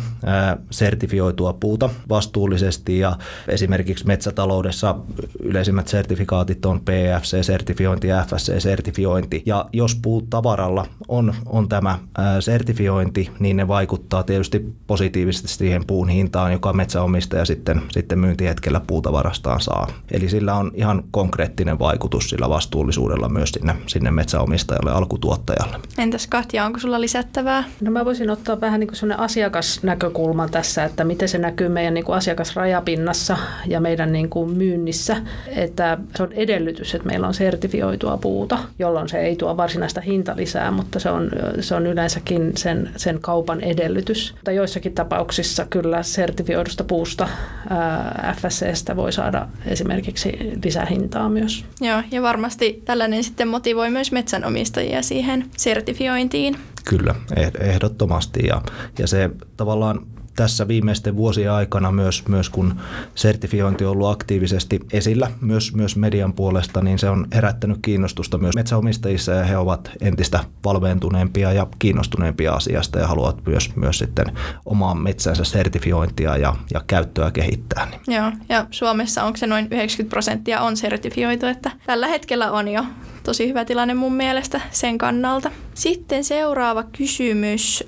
sertifioitua 0.70 1.52
puuta 1.52 1.90
vastuullisesti 2.08 2.98
ja 2.98 3.16
esimerkiksi 3.48 4.06
metsätaloudessa 4.06 4.96
yleisimmät 5.42 5.88
sertifikaatit 5.88 6.66
on 6.66 6.80
PFC-sertifiointi 6.80 8.08
ja 8.08 8.24
FSC-sertifiointi. 8.24 9.42
Ja 9.46 9.66
jos 9.72 9.98
puutavaralla 10.02 10.86
on, 11.08 11.34
on 11.46 11.68
tämä 11.68 11.98
sertifiointi, 12.40 13.30
niin 13.38 13.56
ne 13.56 13.68
vaikuttaa 13.68 14.22
tietysti 14.22 14.74
positiivisesti 14.86 15.48
siihen 15.48 15.86
puun 15.86 16.08
hintaan, 16.08 16.52
joka 16.52 16.72
metsäomistaja 16.72 17.44
sitten, 17.44 17.82
sitten 17.90 18.18
myyntihetkellä 18.18 18.80
puutavarastaan 18.86 19.60
saa. 19.60 19.86
Eli 20.10 20.28
sillä 20.28 20.54
on 20.54 20.70
ihan 20.74 21.04
konkreettinen 21.10 21.78
vaikutus 21.78 22.30
sillä 22.30 22.48
vastuullisuudella 22.48 23.28
myös 23.28 23.50
sinne, 23.50 23.76
sinne 23.86 24.10
metsäomistajalle, 24.10 24.90
alkutuottajalle. 24.90 25.80
Entäs 25.98 26.26
Katja, 26.26 26.64
onko 26.64 26.78
sulla 26.86 27.00
lisättävää? 27.00 27.64
No 27.80 27.90
mä 27.90 28.04
voisin 28.04 28.30
ottaa 28.30 28.60
vähän 28.60 28.80
niin 28.80 28.88
kuin 28.88 29.18
asiakasnäkökulman 29.18 30.50
tässä, 30.50 30.84
että 30.84 31.04
miten 31.04 31.28
se 31.28 31.38
näkyy 31.38 31.68
meidän 31.68 31.94
niin 31.94 32.04
kuin 32.04 32.16
asiakasrajapinnassa 32.16 33.36
ja 33.66 33.80
meidän 33.80 34.12
niin 34.12 34.30
kuin 34.30 34.56
myynnissä. 34.56 35.16
Että 35.46 35.98
se 36.16 36.22
on 36.22 36.32
edellytys, 36.32 36.94
että 36.94 37.08
meillä 37.08 37.26
on 37.26 37.34
sertifioitua 37.34 38.16
puuta, 38.16 38.58
jolloin 38.78 39.08
se 39.08 39.18
ei 39.18 39.36
tuo 39.36 39.56
varsinaista 39.56 40.00
hinta 40.00 40.36
lisää, 40.36 40.70
mutta 40.70 41.00
se 41.00 41.10
on, 41.10 41.30
se 41.60 41.74
on 41.74 41.86
yleensäkin 41.86 42.52
sen, 42.56 42.90
sen 42.96 43.20
kaupan 43.20 43.60
edellytys. 43.60 44.32
Mutta 44.32 44.52
joissakin 44.52 44.94
tapauksissa 44.94 45.66
kyllä 45.70 46.02
sertifioidusta 46.02 46.84
puusta 46.84 47.28
ää, 47.70 48.36
FSCstä 48.40 48.96
voi 48.96 49.12
saada 49.12 49.48
esimerkiksi 49.66 50.38
lisähintaa 50.64 51.28
myös. 51.28 51.64
Joo, 51.80 52.02
ja 52.10 52.22
varmasti 52.22 52.82
tällainen 52.84 53.24
sitten 53.24 53.48
motivoi 53.48 53.90
myös 53.90 54.12
metsänomistajia 54.12 55.02
siihen 55.02 55.44
sertifiointiin. 55.56 56.56
Kyllä, 56.88 57.14
ehdottomasti. 57.60 58.46
Ja, 58.46 58.62
ja 58.98 59.06
se 59.06 59.30
tavallaan 59.56 60.06
tässä 60.36 60.68
viimeisten 60.68 61.16
vuosien 61.16 61.52
aikana 61.52 61.92
myös, 61.92 62.28
myös 62.28 62.50
kun 62.50 62.74
sertifiointi 63.14 63.84
on 63.84 63.90
ollut 63.90 64.10
aktiivisesti 64.10 64.80
esillä 64.92 65.30
myös, 65.40 65.74
myös 65.74 65.96
median 65.96 66.32
puolesta, 66.32 66.82
niin 66.82 66.98
se 66.98 67.10
on 67.10 67.26
herättänyt 67.34 67.78
kiinnostusta 67.82 68.38
myös 68.38 68.54
metsäomistajissa 68.54 69.32
ja 69.32 69.44
he 69.44 69.56
ovat 69.56 69.90
entistä 70.00 70.44
valveentuneempia 70.64 71.52
ja 71.52 71.66
kiinnostuneempia 71.78 72.52
asiasta 72.52 72.98
ja 72.98 73.06
haluavat 73.06 73.46
myös, 73.46 73.76
myös 73.76 73.98
sitten 73.98 74.26
omaa 74.66 74.94
metsänsä 74.94 75.44
sertifiointia 75.44 76.36
ja, 76.36 76.56
ja 76.74 76.80
käyttöä 76.86 77.30
kehittää. 77.30 77.88
Joo, 78.08 78.32
ja 78.48 78.66
Suomessa 78.70 79.24
onko 79.24 79.36
se 79.36 79.46
noin 79.46 79.64
90 79.64 80.10
prosenttia 80.10 80.60
on 80.60 80.76
sertifioitu, 80.76 81.46
että 81.46 81.70
tällä 81.86 82.06
hetkellä 82.06 82.52
on 82.52 82.68
jo 82.68 82.84
tosi 83.26 83.48
hyvä 83.48 83.64
tilanne 83.64 83.94
mun 83.94 84.14
mielestä 84.14 84.60
sen 84.70 84.98
kannalta. 84.98 85.50
Sitten 85.74 86.24
seuraava 86.24 86.82
kysymys. 86.82 87.84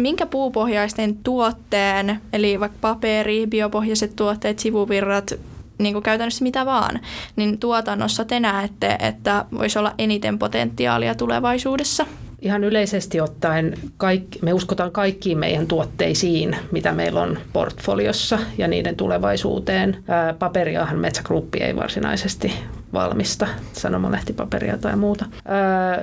minkä 0.00 0.26
puupohjaisten 0.26 1.16
tuotteen, 1.16 2.20
eli 2.32 2.60
vaikka 2.60 2.78
paperi, 2.80 3.46
biopohjaiset 3.46 4.16
tuotteet, 4.16 4.58
sivuvirrat, 4.58 5.34
niin 5.78 5.92
kuin 5.92 6.02
käytännössä 6.02 6.42
mitä 6.42 6.66
vaan, 6.66 7.00
niin 7.36 7.58
tuotannossa 7.58 8.24
te 8.24 8.40
näette, 8.40 8.96
että 8.98 9.44
voisi 9.58 9.78
olla 9.78 9.94
eniten 9.98 10.38
potentiaalia 10.38 11.14
tulevaisuudessa? 11.14 12.06
Ihan 12.42 12.64
yleisesti 12.64 13.20
ottaen 13.20 13.78
kaikki, 13.96 14.38
me 14.42 14.52
uskotaan 14.52 14.92
kaikkiin 14.92 15.38
meidän 15.38 15.66
tuotteisiin, 15.66 16.56
mitä 16.70 16.92
meillä 16.92 17.20
on 17.20 17.38
portfoliossa 17.52 18.38
ja 18.58 18.68
niiden 18.68 18.96
tulevaisuuteen. 18.96 20.04
paperiahan 20.38 20.98
Metsägruppi 20.98 21.58
ei 21.58 21.76
varsinaisesti 21.76 22.52
valmista 22.94 23.46
sanomalehtipaperia 23.72 24.78
tai 24.78 24.96
muuta. 24.96 25.24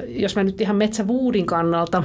Jos 0.08 0.36
mä 0.36 0.44
nyt 0.44 0.62
ihan 0.62 0.76
metsävuudin 0.76 1.46
kannalta 1.46 2.04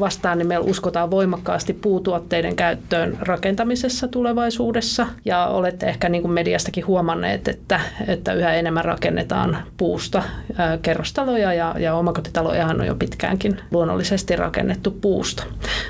vastaan, 0.00 0.38
niin 0.38 0.48
me 0.48 0.58
uskotaan 0.58 1.10
voimakkaasti 1.10 1.72
puutuotteiden 1.72 2.56
käyttöön 2.56 3.18
rakentamisessa 3.20 4.08
tulevaisuudessa. 4.08 5.06
Ja 5.24 5.46
olette 5.46 5.86
ehkä 5.86 6.08
niin 6.08 6.22
kuin 6.22 6.32
mediastakin 6.32 6.86
huomanneet, 6.86 7.48
että, 7.48 7.80
että 8.08 8.32
yhä 8.32 8.54
enemmän 8.54 8.84
rakennetaan 8.84 9.56
puusta 9.76 10.22
kerrostaloja 10.82 11.54
ja, 11.54 11.74
ja 11.78 11.94
omakotitalojahan 11.94 12.80
on 12.80 12.86
jo 12.86 12.94
pitkäänkin 12.94 13.58
luonnollisesti 13.70 14.36
rakennettu 14.36 14.90
puusta. 14.90 15.44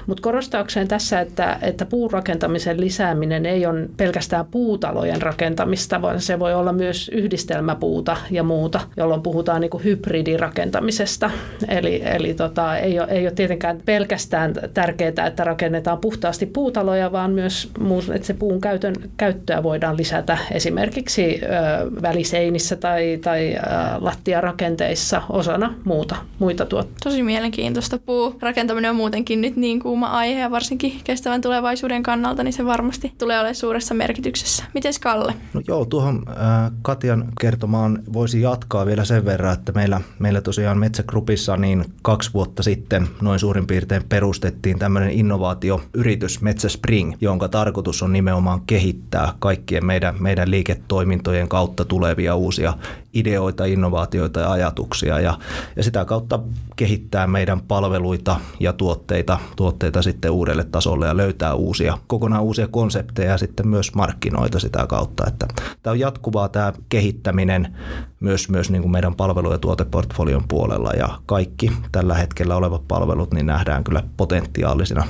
Mutta 0.07 0.23
korostaakseen 0.23 0.89
tässä, 0.89 1.21
että, 1.21 1.59
että 1.63 1.87
puurakentamisen 1.87 2.81
lisääminen 2.81 3.47
ei 3.47 3.67
ole 3.67 3.89
pelkästään 3.97 4.47
puutalojen 4.47 5.23
rakentamista, 5.23 6.03
vaan 6.03 6.21
se 6.21 6.39
voi 6.39 6.55
olla 6.55 6.73
myös 6.73 7.09
yhdistelmäpuuta 7.09 8.17
ja 8.33 8.43
muuta, 8.43 8.81
jolloin 8.97 9.23
puhutaan 9.23 9.61
niin 9.61 9.71
kuin 9.71 9.85
hybridirakentamisesta. 9.85 11.31
Eli, 11.69 12.03
eli 12.05 12.35
tota, 12.35 12.77
ei, 12.77 13.01
ole, 13.01 13.09
ei 13.09 13.27
ole 13.27 13.31
tietenkään 13.31 13.83
pelkästään 13.85 14.55
tärkeää, 14.75 15.27
että 15.27 15.45
rakennetaan 15.45 15.99
puhtaasti 15.99 16.47
puutaloja, 16.47 17.13
vaan 17.13 17.31
myös 17.31 17.73
että 18.15 18.27
se 18.27 18.35
puun 18.35 18.61
käytön, 18.61 18.95
käyttöä 19.17 19.63
voidaan 19.63 19.97
lisätä 19.97 20.39
esimerkiksi 20.51 21.41
ö, 21.43 22.03
väliseinissä 22.03 22.77
tai, 22.77 23.19
tai 23.25 23.55
ö, 23.57 23.61
lattiarakenteissa 23.99 25.23
osana 25.29 25.75
muuta, 25.85 26.17
muita 26.39 26.67
tuotteita. 26.67 27.01
Tosi 27.05 27.23
mielenkiintoista. 27.23 27.99
Puu 27.99 28.35
rakentaminen 28.41 28.91
on 28.91 28.97
muutenkin 28.97 29.41
nyt 29.41 29.57
niin 29.57 29.81
kuuma 29.81 30.07
aihe 30.07 30.41
ja 30.41 30.51
varsinkin 30.51 31.01
kestävän 31.05 31.41
tulevaisuuden 31.41 32.03
kannalta, 32.03 32.43
niin 32.43 32.53
se 32.53 32.65
varmasti 32.65 33.13
tulee 33.19 33.39
olemaan 33.39 33.55
suuressa 33.55 33.95
merkityksessä. 33.95 34.65
Miten 34.75 34.93
Kalle? 35.01 35.35
No 35.53 35.63
joo, 35.69 35.85
tuohon 35.85 36.23
äh, 36.29 36.73
Katjan 36.83 37.25
kertomaan 37.41 38.03
voisi 38.23 38.41
jatkaa 38.41 38.87
vielä 38.87 39.05
sen 39.05 39.25
verran, 39.25 39.53
että 39.55 39.73
meillä, 39.73 40.01
meillä 40.19 40.41
tosiaan 40.41 40.79
Metsägrupissa 40.79 41.57
niin 41.57 41.85
kaksi 42.03 42.31
vuotta 42.35 42.63
sitten 42.63 43.09
noin 43.21 43.39
suurin 43.39 43.67
piirtein 43.67 44.05
perustettiin 44.09 44.79
tämmöinen 44.79 45.11
innovaatioyritys 45.11 46.41
Metsä 46.41 46.69
Spring, 46.69 47.15
jonka 47.21 47.49
tarkoitus 47.49 48.03
on 48.03 48.13
nimenomaan 48.13 48.61
kehittää 48.61 49.33
kaikkien 49.39 49.87
meidän, 49.87 50.15
meidän 50.21 50.51
liiketoimintojen 50.51 51.49
kautta 51.49 51.85
tulevia 51.85 52.35
uusia 52.35 52.75
ideoita, 53.15 53.65
innovaatioita 53.65 54.41
ja 54.41 54.51
ajatuksia 54.51 55.21
ja, 55.21 55.39
ja 55.77 55.83
sitä 55.83 56.05
kautta 56.05 56.39
kehittää 56.77 57.27
meidän 57.27 57.61
palveluita 57.61 58.41
ja 58.61 58.73
tuotteita, 58.73 59.39
tuotteita 59.57 60.03
sitten 60.03 60.31
uudelle 60.31 60.65
tasolle 60.65 61.07
ja 61.07 61.17
löytää 61.17 61.55
uusia, 61.55 61.99
kokonaan 62.07 62.43
uusia 62.43 62.69
konsepteja 62.69 63.31
ja 63.31 63.39
sitten 63.39 63.69
myös 63.69 63.95
markkinoita 63.95 64.59
sitä 64.59 64.87
kautta. 64.87 65.25
Että 65.27 65.47
tämä 65.83 65.93
on 65.93 65.99
jatkuvaa 65.99 66.49
tämä 66.49 66.73
kehittäminen 66.89 67.77
myös, 68.21 68.49
myös 68.49 68.71
niin 68.71 68.83
kuin 68.83 68.93
meidän 68.93 69.15
palvelu- 69.15 69.53
ja 69.53 69.59
tuoteportfolion 69.59 70.45
puolella 70.49 70.91
ja 70.91 71.09
kaikki 71.27 71.73
tällä 71.93 72.15
hetkellä 72.15 72.57
olevat 72.57 72.89
palvelut 72.89 73.35
niin 73.35 73.47
nähdään 73.47 73.85
kyllä 73.85 74.03
potentiaalisina 74.17 75.07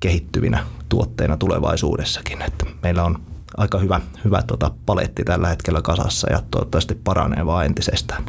kehittyvinä 0.00 0.64
tuotteina 0.88 1.36
tulevaisuudessakin. 1.36 2.42
Että 2.42 2.66
meillä 2.82 3.04
on 3.04 3.18
aika 3.60 3.78
hyvä, 3.78 4.00
hyvä 4.24 4.42
tota 4.46 4.70
paletti 4.86 5.24
tällä 5.24 5.48
hetkellä 5.48 5.82
kasassa 5.82 6.32
ja 6.32 6.42
toivottavasti 6.50 6.94
paranee 7.04 7.46
vaan 7.46 7.66
entisestään. 7.66 8.24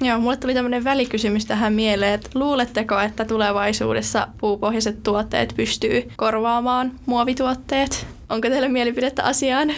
Joo, 0.00 0.18
mulle 0.18 0.36
tuli 0.36 0.54
tämmöinen 0.54 0.84
välikysymys 0.84 1.46
tähän 1.46 1.72
mieleen, 1.72 2.14
että 2.14 2.30
luuletteko, 2.34 3.00
että 3.00 3.24
tulevaisuudessa 3.24 4.28
puupohjaiset 4.38 5.02
tuotteet 5.02 5.52
pystyy 5.56 6.10
korvaamaan 6.16 6.92
muovituotteet? 7.06 8.06
Onko 8.28 8.48
teillä 8.48 8.68
mielipidettä 8.68 9.22
asiaan? 9.24 9.68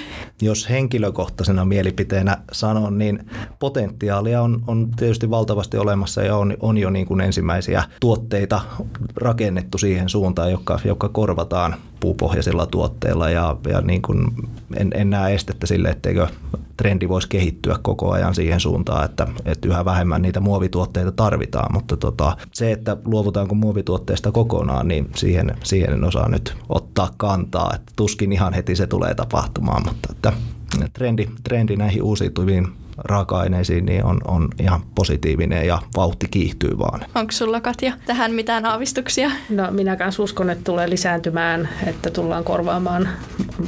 Jos 0.42 0.68
henkilökohtaisena 0.70 1.64
mielipiteenä 1.64 2.38
sanon, 2.52 2.98
niin 2.98 3.30
potentiaalia 3.58 4.42
on, 4.42 4.62
on 4.66 4.90
tietysti 4.96 5.30
valtavasti 5.30 5.76
olemassa 5.76 6.22
ja 6.22 6.36
on, 6.36 6.56
on 6.60 6.78
jo 6.78 6.90
niin 6.90 7.06
kuin 7.06 7.20
ensimmäisiä 7.20 7.84
tuotteita 8.00 8.60
rakennettu 9.16 9.78
siihen 9.78 10.08
suuntaan, 10.08 10.50
joka, 10.50 10.80
joka 10.84 11.08
korvataan 11.08 11.74
puupohjaisilla 12.00 12.66
tuotteilla 12.66 13.30
ja, 13.30 13.56
ja 13.68 13.80
niin 13.80 14.02
kuin 14.02 14.26
en, 14.76 14.90
en 14.94 15.10
näe 15.10 15.34
estettä 15.34 15.66
sille, 15.66 15.88
etteikö 15.88 16.26
trendi 16.76 17.08
voisi 17.08 17.28
kehittyä 17.28 17.78
koko 17.82 18.10
ajan 18.10 18.34
siihen 18.34 18.60
suuntaan, 18.60 19.04
että, 19.04 19.26
että 19.44 19.68
yhä 19.68 19.84
vähemmän 19.84 20.22
niitä 20.22 20.40
muovituotteita 20.40 21.12
tarvitaan, 21.12 21.72
mutta 21.72 21.96
tota, 21.96 22.36
se, 22.52 22.72
että 22.72 22.96
luovutaanko 23.04 23.54
muovituotteista 23.54 24.32
kokonaan, 24.32 24.88
niin 24.88 25.10
siihen, 25.16 25.56
siihen 25.64 25.92
en 25.92 26.04
osaa 26.04 26.28
nyt 26.28 26.56
ottaa 26.68 27.10
kantaa, 27.16 27.72
että 27.74 27.92
tuskin 27.96 28.32
ihan 28.32 28.54
heti 28.54 28.76
se 28.76 28.86
tulee 28.86 29.14
tapahtumaan, 29.14 29.82
mutta 29.86 30.08
että 30.10 30.27
trendi, 30.92 31.28
trendi 31.44 31.76
näihin 31.76 32.02
uusiutuviin 32.02 32.68
raaka-aineisiin 33.04 33.86
niin 33.86 34.04
on, 34.04 34.20
on 34.24 34.48
ihan 34.60 34.82
positiivinen 34.94 35.66
ja 35.66 35.82
vauhti 35.96 36.26
kiihtyy 36.30 36.78
vaan. 36.78 37.00
Onko 37.14 37.32
sulla 37.32 37.60
Katja 37.60 37.92
tähän 38.06 38.32
mitään 38.32 38.66
aavistuksia? 38.66 39.30
No 39.50 39.70
minä 39.70 39.96
kanssa 39.96 40.22
uskon, 40.22 40.50
että 40.50 40.64
tulee 40.64 40.90
lisääntymään, 40.90 41.68
että 41.86 42.10
tullaan 42.10 42.44
korvaamaan 42.44 43.08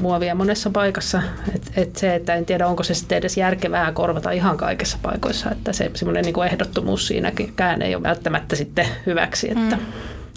muovia 0.00 0.34
monessa 0.34 0.70
paikassa. 0.70 1.22
Et, 1.54 1.72
et 1.76 1.96
se, 1.96 2.14
että 2.14 2.34
en 2.34 2.46
tiedä 2.46 2.66
onko 2.66 2.82
se 2.82 2.94
sitten 2.94 3.18
edes 3.18 3.36
järkevää 3.36 3.92
korvata 3.92 4.30
ihan 4.30 4.56
kaikissa 4.56 4.98
paikoissa, 5.02 5.50
että 5.50 5.72
se 5.72 5.90
semmoinen 5.94 6.24
niin 6.24 6.46
ehdottomuus 6.46 7.06
siinäkään 7.06 7.82
ei 7.82 7.94
ole 7.94 8.02
välttämättä 8.02 8.56
sitten 8.56 8.86
hyväksi, 9.06 9.50
että 9.50 9.76
mm 9.76 9.82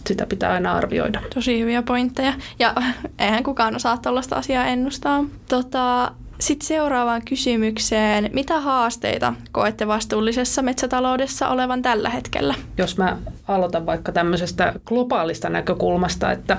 sitä 0.07 0.25
pitää 0.25 0.51
aina 0.53 0.73
arvioida. 0.73 1.21
Tosi 1.33 1.59
hyviä 1.59 1.81
pointteja. 1.81 2.33
Ja 2.59 2.73
eihän 3.19 3.43
kukaan 3.43 3.75
osaa 3.75 3.97
tällaista 3.97 4.35
asiaa 4.35 4.65
ennustaa. 4.65 5.25
Tota, 5.49 6.11
sitten 6.39 6.67
seuraavaan 6.67 7.21
kysymykseen. 7.25 8.29
Mitä 8.33 8.59
haasteita 8.59 9.33
koette 9.51 9.87
vastuullisessa 9.87 10.61
metsätaloudessa 10.61 11.49
olevan 11.49 11.81
tällä 11.81 12.09
hetkellä? 12.09 12.55
Jos 12.77 12.97
mä 12.97 13.17
aloitan 13.47 13.85
vaikka 13.85 14.11
tämmöisestä 14.11 14.73
globaalista 14.85 15.49
näkökulmasta, 15.49 16.31
että 16.31 16.57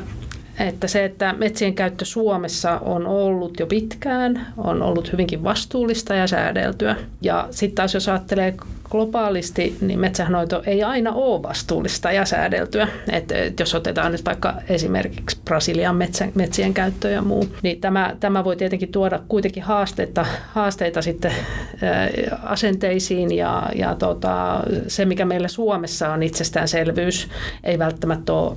että 0.58 0.88
se, 0.88 1.04
että 1.04 1.34
metsien 1.38 1.74
käyttö 1.74 2.04
Suomessa 2.04 2.78
on 2.78 3.06
ollut 3.06 3.60
jo 3.60 3.66
pitkään, 3.66 4.46
on 4.56 4.82
ollut 4.82 5.12
hyvinkin 5.12 5.44
vastuullista 5.44 6.14
ja 6.14 6.26
säädeltyä. 6.26 6.96
Ja 7.22 7.48
sitten 7.50 7.74
taas 7.74 7.94
jos 7.94 8.08
ajattelee 8.08 8.54
globaalisti, 8.90 9.76
niin 9.80 10.00
metsänhoito 10.00 10.62
ei 10.66 10.82
aina 10.82 11.12
ole 11.12 11.42
vastuullista 11.42 12.12
ja 12.12 12.24
säädeltyä. 12.24 12.88
Et, 13.12 13.32
et 13.32 13.60
jos 13.60 13.74
otetaan 13.74 14.12
nyt 14.12 14.24
vaikka 14.24 14.54
esimerkiksi 14.68 15.38
Brasilian 15.44 15.96
metsän, 15.96 16.32
metsien 16.34 16.74
käyttö 16.74 17.10
ja 17.10 17.22
muu, 17.22 17.48
niin 17.62 17.80
tämä, 17.80 18.16
tämä 18.20 18.44
voi 18.44 18.56
tietenkin 18.56 18.92
tuoda 18.92 19.20
kuitenkin 19.28 19.62
haasteita, 19.62 20.26
haasteita 20.52 21.02
sitten 21.02 21.32
ää, 21.82 22.08
asenteisiin 22.42 23.36
ja, 23.36 23.68
ja 23.74 23.94
tota, 23.94 24.60
se, 24.88 25.04
mikä 25.04 25.24
meillä 25.24 25.48
Suomessa 25.48 26.12
on 26.12 26.22
itsestäänselvyys, 26.22 27.28
ei 27.64 27.78
välttämättä 27.78 28.32
ole 28.32 28.56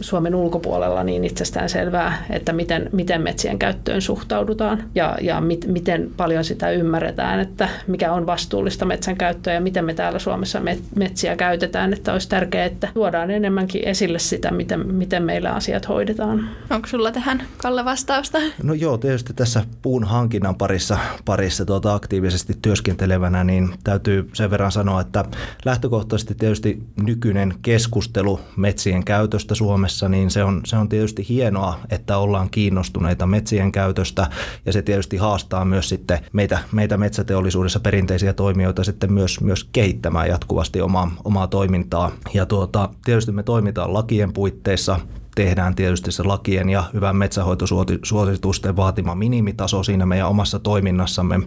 Suomen 0.00 0.34
ulkopuolella 0.34 1.04
niin 1.04 1.24
itsestään 1.24 1.68
selvää, 1.68 2.24
että 2.30 2.52
miten, 2.52 2.90
miten 2.92 3.22
metsien 3.22 3.58
käyttöön 3.58 4.02
suhtaudutaan 4.02 4.82
ja, 4.94 5.18
ja 5.20 5.40
mit, 5.40 5.66
miten 5.66 6.10
paljon 6.16 6.44
sitä 6.44 6.70
ymmärretään, 6.70 7.40
että 7.40 7.68
mikä 7.86 8.12
on 8.12 8.26
vastuullista 8.26 8.84
metsän 8.84 9.16
käyttöä 9.16 9.54
ja 9.54 9.60
miten 9.60 9.84
me 9.84 9.94
täällä 9.94 10.18
Suomessa 10.18 10.60
metsiä 10.96 11.36
käytetään. 11.36 11.92
Että 11.92 12.12
olisi 12.12 12.28
tärkeää, 12.28 12.64
että 12.64 12.88
tuodaan 12.94 13.30
enemmänkin 13.30 13.88
esille 13.88 14.18
sitä, 14.18 14.50
miten, 14.50 14.94
miten 14.94 15.22
meillä 15.22 15.52
asiat 15.52 15.88
hoidetaan. 15.88 16.48
Onko 16.70 16.86
sulla 16.86 17.12
tähän, 17.12 17.42
Kalle, 17.62 17.84
vastausta? 17.84 18.38
No 18.62 18.74
joo, 18.74 18.98
tietysti 18.98 19.32
tässä 19.34 19.64
puun 19.82 20.04
hankinnan 20.04 20.54
parissa, 20.54 20.98
parissa 21.24 21.64
tuota 21.64 21.94
aktiivisesti 21.94 22.54
työskentelevänä, 22.62 23.44
niin 23.44 23.74
täytyy 23.84 24.30
sen 24.32 24.50
verran 24.50 24.72
sanoa, 24.72 25.00
että 25.00 25.24
lähtökohtaisesti 25.64 26.34
tietysti 26.34 26.82
nykyinen 27.02 27.54
keskustelu 27.62 28.40
metsien 28.56 29.04
käytöstä 29.04 29.55
Suomessa, 29.56 30.08
niin 30.08 30.30
se 30.30 30.44
on, 30.44 30.60
se 30.64 30.76
on 30.76 30.88
tietysti 30.88 31.26
hienoa, 31.28 31.78
että 31.90 32.18
ollaan 32.18 32.50
kiinnostuneita 32.50 33.26
metsien 33.26 33.72
käytöstä 33.72 34.26
ja 34.66 34.72
se 34.72 34.82
tietysti 34.82 35.16
haastaa 35.16 35.64
myös 35.64 35.88
sitten 35.88 36.18
meitä, 36.32 36.58
meitä 36.72 36.96
metsäteollisuudessa 36.96 37.80
perinteisiä 37.80 38.32
toimijoita 38.32 38.84
sitten 38.84 39.12
myös, 39.12 39.40
myös 39.40 39.64
kehittämään 39.64 40.28
jatkuvasti 40.28 40.80
omaa, 40.80 41.10
omaa 41.24 41.46
toimintaa. 41.46 42.10
Ja 42.34 42.46
tuota, 42.46 42.88
tietysti 43.04 43.32
me 43.32 43.42
toimitaan 43.42 43.94
lakien 43.94 44.32
puitteissa, 44.32 45.00
tehdään 45.36 45.74
tietysti 45.74 46.12
se 46.12 46.22
lakien 46.22 46.68
ja 46.68 46.84
hyvän 46.94 47.16
metsähoitosuositusten 47.16 48.76
vaatima 48.76 49.14
minimitaso 49.14 49.82
siinä 49.82 50.06
meidän 50.06 50.28
omassa 50.28 50.58
toiminnassamme, 50.58 51.40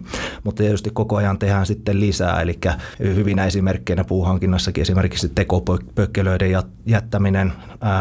mutta 0.44 0.62
tietysti 0.62 0.90
koko 0.92 1.16
ajan 1.16 1.38
tehdään 1.38 1.66
sitten 1.66 2.00
lisää, 2.00 2.40
eli 2.40 2.58
hyvinä 2.98 3.46
esimerkkeinä 3.46 4.04
puuhankinnassakin 4.04 4.82
esimerkiksi 4.82 5.28
tekopökkelöiden 5.28 6.50
jättäminen 6.86 7.52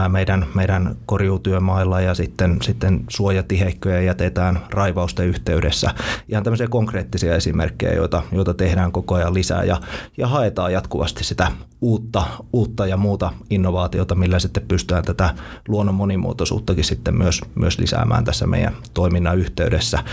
meidän, 0.08 0.46
meidän 0.56 0.96
korjuutyömailla 1.06 2.02
ja 2.02 2.14
sitten, 2.14 2.58
sitten 2.62 3.04
suojatiheikköjä 3.10 4.02
jätetään 4.02 4.60
raivausten 4.70 5.28
yhteydessä. 5.28 5.94
Ihan 6.28 6.44
tämmöisiä 6.44 6.68
konkreettisia 6.68 7.36
esimerkkejä, 7.36 7.94
joita, 7.94 8.24
joita 8.32 8.54
tehdään 8.54 8.92
koko 8.92 9.16
ajan 9.16 9.34
lisää 9.34 9.64
ja, 9.64 9.82
ja 10.18 10.28
haetaan 10.28 10.74
jatkuvasti 10.74 11.24
sitä 11.24 11.52
uutta, 11.82 12.24
uutta 12.54 12.88
ja 12.88 12.98
muuta 12.98 13.34
innovaatiota, 13.50 14.16
millä 14.16 14.40
sitten 14.40 14.64
pystytään 14.68 15.04
tätä 15.04 15.36
luonnon 15.80 15.96
monimuotoisuuttakin 15.96 16.84
sitten 16.84 17.18
myös, 17.18 17.42
myös 17.56 17.80
lisäämään 17.80 18.24
tässä 18.24 18.48
meidän 18.48 18.76
toiminnan 18.94 19.38
yhteydessä. 19.38 20.04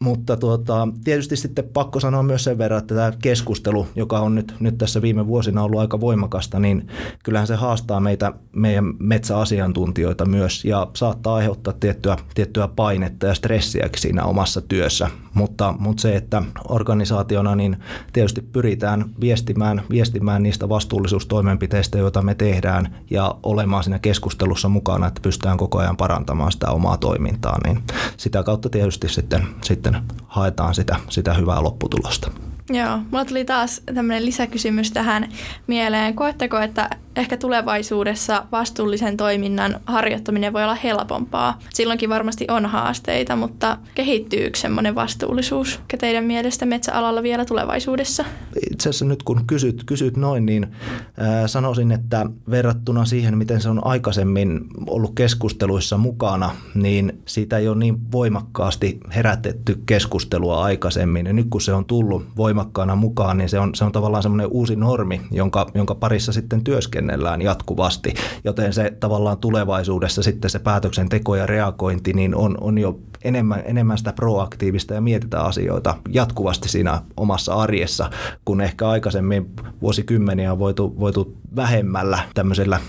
Mutta 0.00 0.36
tuota, 0.36 0.88
tietysti 1.04 1.36
sitten 1.36 1.64
pakko 1.72 2.00
sanoa 2.00 2.22
myös 2.22 2.44
sen 2.44 2.58
verran, 2.58 2.78
että 2.78 2.94
tämä 2.94 3.12
keskustelu, 3.22 3.86
joka 3.96 4.18
on 4.18 4.34
nyt, 4.34 4.54
nyt 4.60 4.78
tässä 4.78 5.02
viime 5.02 5.26
vuosina 5.26 5.62
ollut 5.62 5.80
aika 5.80 6.00
voimakasta, 6.00 6.58
niin 6.58 6.86
kyllähän 7.22 7.46
se 7.46 7.54
haastaa 7.54 8.00
meitä, 8.00 8.32
meidän 8.52 8.94
metsäasiantuntijoita 8.98 10.24
myös 10.24 10.64
ja 10.64 10.86
saattaa 10.96 11.34
aiheuttaa 11.34 11.74
tiettyä, 11.80 12.16
tiettyä 12.34 12.68
painetta 12.68 13.26
ja 13.26 13.34
stressiäkin 13.34 14.02
siinä 14.02 14.24
omassa 14.24 14.60
työssä. 14.60 15.10
Mutta, 15.34 15.74
mutta 15.78 16.00
se, 16.00 16.16
että 16.16 16.42
organisaationa 16.68 17.54
niin 17.54 17.76
tietysti 18.12 18.40
pyritään 18.40 19.04
viestimään, 19.20 19.82
viestimään 19.90 20.42
niistä 20.42 20.68
vastuullisuustoimenpiteistä, 20.68 21.98
joita 21.98 22.22
me 22.22 22.34
tehdään 22.34 22.96
ja 23.10 23.34
olemaan 23.42 23.84
siinä 23.84 23.98
keskustelussa 23.98 24.68
mukana, 24.68 25.06
että 25.14 25.22
pystytään 25.22 25.56
koko 25.56 25.78
ajan 25.78 25.96
parantamaan 25.96 26.52
sitä 26.52 26.70
omaa 26.70 26.96
toimintaa, 26.96 27.58
niin 27.64 27.82
sitä 28.16 28.42
kautta 28.42 28.68
tietysti 28.68 29.08
sitten, 29.08 29.46
sitten 29.64 30.02
haetaan 30.26 30.74
sitä, 30.74 30.96
sitä 31.08 31.34
hyvää 31.34 31.62
lopputulosta. 31.62 32.30
Joo, 32.70 32.98
mulla 33.10 33.24
tuli 33.24 33.44
taas 33.44 33.82
tämmöinen 33.94 34.24
lisäkysymys 34.24 34.92
tähän 34.92 35.28
mieleen. 35.66 36.14
Koetteko, 36.14 36.58
että 36.58 36.90
ehkä 37.16 37.36
tulevaisuudessa 37.36 38.44
vastuullisen 38.52 39.16
toiminnan 39.16 39.80
harjoittaminen 39.86 40.52
voi 40.52 40.62
olla 40.62 40.74
helpompaa? 40.74 41.58
Silloinkin 41.74 42.08
varmasti 42.08 42.44
on 42.50 42.66
haasteita, 42.66 43.36
mutta 43.36 43.78
kehittyykö 43.94 44.58
semmoinen 44.58 44.94
vastuullisuus 44.94 45.80
teidän 45.98 46.24
mielestä 46.24 46.66
metsäalalla 46.66 47.22
vielä 47.22 47.44
tulevaisuudessa? 47.44 48.24
Itse 48.72 48.88
asiassa 48.88 49.04
nyt 49.04 49.22
kun 49.22 49.44
kysyt, 49.46 49.84
kysyt 49.86 50.16
noin, 50.16 50.46
niin 50.46 50.64
äh, 50.64 51.46
sanoisin, 51.46 51.92
että 51.92 52.26
verrattuna 52.50 53.04
siihen, 53.04 53.38
miten 53.38 53.60
se 53.60 53.68
on 53.68 53.86
aikaisemmin 53.86 54.60
ollut 54.86 55.14
keskusteluissa 55.14 55.98
mukana, 55.98 56.50
niin 56.74 57.22
siitä 57.26 57.58
ei 57.58 57.68
ole 57.68 57.78
niin 57.78 58.12
voimakkaasti 58.12 59.00
herätetty 59.14 59.82
keskustelua 59.86 60.64
aikaisemmin. 60.64 61.26
Ja 61.26 61.32
nyt 61.32 61.46
kun 61.50 61.60
se 61.60 61.72
on 61.72 61.84
tullut 61.84 62.26
voimakkaana 62.36 62.96
mukaan, 62.96 63.38
niin 63.38 63.48
se 63.48 63.58
on, 63.58 63.74
se 63.74 63.84
on 63.84 63.92
tavallaan 63.92 64.22
semmoinen 64.22 64.48
uusi 64.50 64.76
normi, 64.76 65.20
jonka, 65.30 65.70
jonka 65.74 65.94
parissa 65.94 66.32
sitten 66.32 66.64
työskennellään 66.64 67.03
jatkuvasti. 67.42 68.14
Joten 68.44 68.72
se 68.72 68.92
tavallaan 69.00 69.38
tulevaisuudessa 69.38 70.22
sitten 70.22 70.50
se 70.50 70.58
päätöksenteko 70.58 71.36
ja 71.36 71.46
reagointi 71.46 72.12
niin 72.12 72.34
on, 72.34 72.58
on 72.60 72.78
jo 72.78 72.98
enemmän, 73.24 73.62
enemmän 73.64 73.98
sitä 73.98 74.12
proaktiivista 74.12 74.94
ja 74.94 75.00
mietitään 75.00 75.46
asioita 75.46 75.94
jatkuvasti 76.08 76.68
siinä 76.68 77.02
omassa 77.16 77.54
arjessa, 77.54 78.10
kun 78.44 78.60
ehkä 78.60 78.88
aikaisemmin 78.88 79.50
vuosikymmeniä 79.82 80.52
on 80.52 80.58
voitu, 80.58 80.94
voitu 81.00 81.36
vähemmällä 81.56 82.18
tämmöisellä 82.34 82.80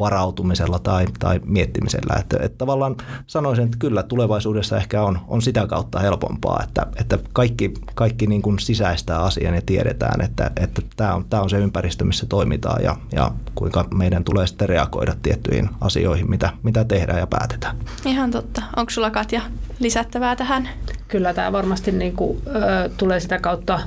varautumisella 0.00 0.78
tai, 0.78 1.06
tai 1.18 1.40
miettimisellä. 1.44 2.16
Että, 2.20 2.36
että 2.40 2.58
tavallaan 2.58 2.96
sanoisin, 3.26 3.64
että 3.64 3.76
kyllä 3.78 4.02
tulevaisuudessa 4.02 4.76
ehkä 4.76 5.02
on, 5.02 5.18
on 5.28 5.42
sitä 5.42 5.66
kautta 5.66 5.98
helpompaa, 5.98 6.62
että, 6.64 6.86
että 7.00 7.18
kaikki, 7.32 7.74
kaikki 7.94 8.26
niin 8.26 8.42
kuin 8.42 8.58
sisäistää 8.58 9.22
asian 9.22 9.54
ja 9.54 9.62
tiedetään, 9.66 10.20
että, 10.20 10.50
että 10.56 10.82
tämä, 10.96 11.14
on, 11.14 11.24
tämä 11.24 11.42
on 11.42 11.50
se 11.50 11.58
ympäristö, 11.58 12.04
missä 12.04 12.26
toimitaan 12.26 12.82
ja, 12.82 12.96
ja 13.12 13.30
kuinka 13.54 13.84
meidän 13.94 14.24
tulee 14.24 14.46
sitten 14.46 14.68
reagoida 14.68 15.14
tiettyihin 15.22 15.68
asioihin, 15.80 16.30
mitä, 16.30 16.50
mitä 16.62 16.84
tehdään 16.84 17.18
ja 17.18 17.26
päätetään. 17.26 17.76
Ihan 18.04 18.30
totta. 18.30 18.62
Onko 18.76 18.90
sulla 18.90 19.10
Katja 19.10 19.40
lisättävää 19.78 20.36
tähän? 20.36 20.68
Kyllä 21.08 21.34
tämä 21.34 21.52
varmasti 21.52 21.92
niin 21.92 22.16
kuin, 22.16 22.42
ö, 22.46 22.90
tulee 22.96 23.20
sitä 23.20 23.38
kautta 23.38 23.80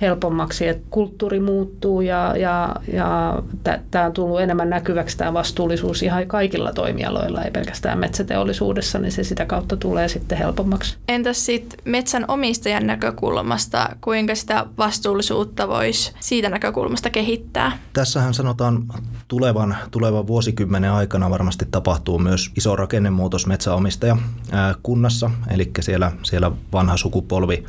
helpommaksi, 0.00 0.68
että 0.68 0.86
kulttuuri 0.90 1.40
muuttuu 1.40 2.00
ja, 2.00 2.34
ja, 2.36 2.76
ja 2.92 3.42
tämä 3.90 4.06
on 4.06 4.12
tullut 4.12 4.40
enemmän 4.40 4.70
näkyväksi 4.70 5.18
tämä 5.18 5.32
vastuullisuus 5.32 6.02
ihan 6.02 6.26
kaikilla 6.26 6.72
toimialoilla, 6.72 7.42
ei 7.42 7.50
pelkästään 7.50 7.98
metsäteollisuudessa, 7.98 8.98
niin 8.98 9.12
se 9.12 9.24
sitä 9.24 9.46
kautta 9.46 9.76
tulee 9.76 10.08
sitten 10.08 10.38
helpommaksi. 10.38 10.96
Entäs 11.08 11.46
sitten 11.46 11.78
metsän 11.84 12.24
omistajan 12.28 12.86
näkökulmasta, 12.86 13.88
kuinka 14.00 14.34
sitä 14.34 14.66
vastuullisuutta 14.78 15.68
voisi 15.68 16.12
siitä 16.20 16.48
näkökulmasta 16.48 17.10
kehittää? 17.10 17.78
Tässähän 17.92 18.34
sanotaan 18.34 18.84
tulevan, 19.28 19.76
tulevan 19.90 20.26
vuosikymmenen 20.26 20.92
aikana 20.92 21.30
varmasti 21.30 21.66
tapahtuu 21.70 22.18
myös 22.18 22.50
iso 22.56 22.76
rakennemuutos 22.76 23.46
metsäomistaja 23.46 24.16
kunnassa, 24.82 25.30
eli 25.50 25.70
siellä, 25.80 26.12
siellä 26.22 26.52
vanha 26.72 26.96
sukupolvi 26.96 27.64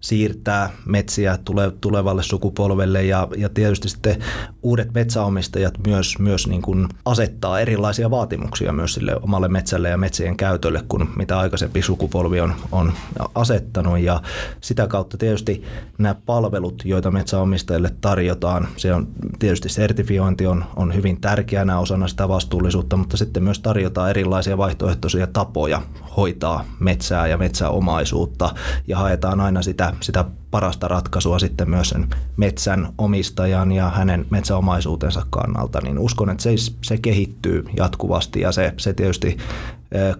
siirtää 0.00 0.70
metsiä 0.84 1.38
tule, 1.44 1.72
tulevalle 1.80 2.22
sukupolvelle 2.22 3.04
ja, 3.04 3.28
ja 3.36 3.48
tietysti 3.48 3.88
sitten 3.88 4.16
uudet 4.62 4.94
metsäomistajat 4.94 5.74
myös, 5.86 6.18
myös 6.18 6.46
niin 6.46 6.62
kuin 6.62 6.88
asettaa 7.04 7.60
erilaisia 7.60 8.10
vaatimuksia 8.10 8.72
myös 8.72 8.94
sille 8.94 9.16
omalle 9.22 9.48
metsälle 9.48 9.88
ja 9.88 9.96
metsien 9.96 10.36
käytölle 10.36 10.84
kuin 10.88 11.08
mitä 11.16 11.38
aikaisempi 11.38 11.82
sukupolvi 11.82 12.40
on, 12.40 12.54
on 12.72 12.92
asettanut. 13.34 13.98
Ja 13.98 14.22
sitä 14.60 14.86
kautta 14.86 15.16
tietysti 15.16 15.64
nämä 15.98 16.14
palvelut, 16.26 16.82
joita 16.84 17.10
metsäomistajille 17.10 17.90
tarjotaan, 18.00 18.68
se 18.76 18.94
on 18.94 19.08
tietysti 19.38 19.68
sertifiointi 19.68 20.46
on, 20.46 20.64
on 20.76 20.94
hyvin 20.94 21.20
tärkeänä 21.20 21.78
osana 21.78 22.08
sitä 22.08 22.28
vastuullisuutta, 22.28 22.96
mutta 22.96 23.16
sitten 23.16 23.42
myös 23.42 23.60
tarjotaan 23.60 24.10
erilaisia 24.10 24.58
vaihtoehtoisia 24.58 25.26
tapoja 25.26 25.82
hoitaa 26.16 26.64
metsää 26.80 27.26
ja 27.26 27.38
metsäomaisuutta 27.38 28.54
ja 28.86 28.98
haetaan 28.98 29.40
aina 29.40 29.62
sitä, 29.62 29.87
sitä 30.00 30.24
parasta 30.50 30.88
ratkaisua 30.88 31.38
sitten 31.38 31.70
myös 31.70 31.88
sen 31.88 32.08
metsän 32.36 32.88
omistajan 32.98 33.72
ja 33.72 33.90
hänen 33.90 34.26
metsäomaisuutensa 34.30 35.26
kannalta, 35.30 35.80
niin 35.82 35.98
uskon, 35.98 36.30
että 36.30 36.42
se, 36.42 36.50
se 36.82 36.98
kehittyy 36.98 37.64
jatkuvasti 37.76 38.40
ja 38.40 38.52
se, 38.52 38.74
se 38.76 38.92
tietysti 38.92 39.36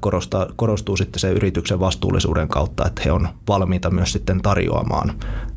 korostaa, 0.00 0.46
korostuu 0.56 0.96
sitten 0.96 1.20
se 1.20 1.30
yrityksen 1.30 1.80
vastuullisuuden 1.80 2.48
kautta, 2.48 2.86
että 2.86 3.02
he 3.04 3.12
on 3.12 3.28
valmiita 3.48 3.90
myös 3.90 4.12
sitten 4.12 4.42
tarjoamaan 4.42 5.14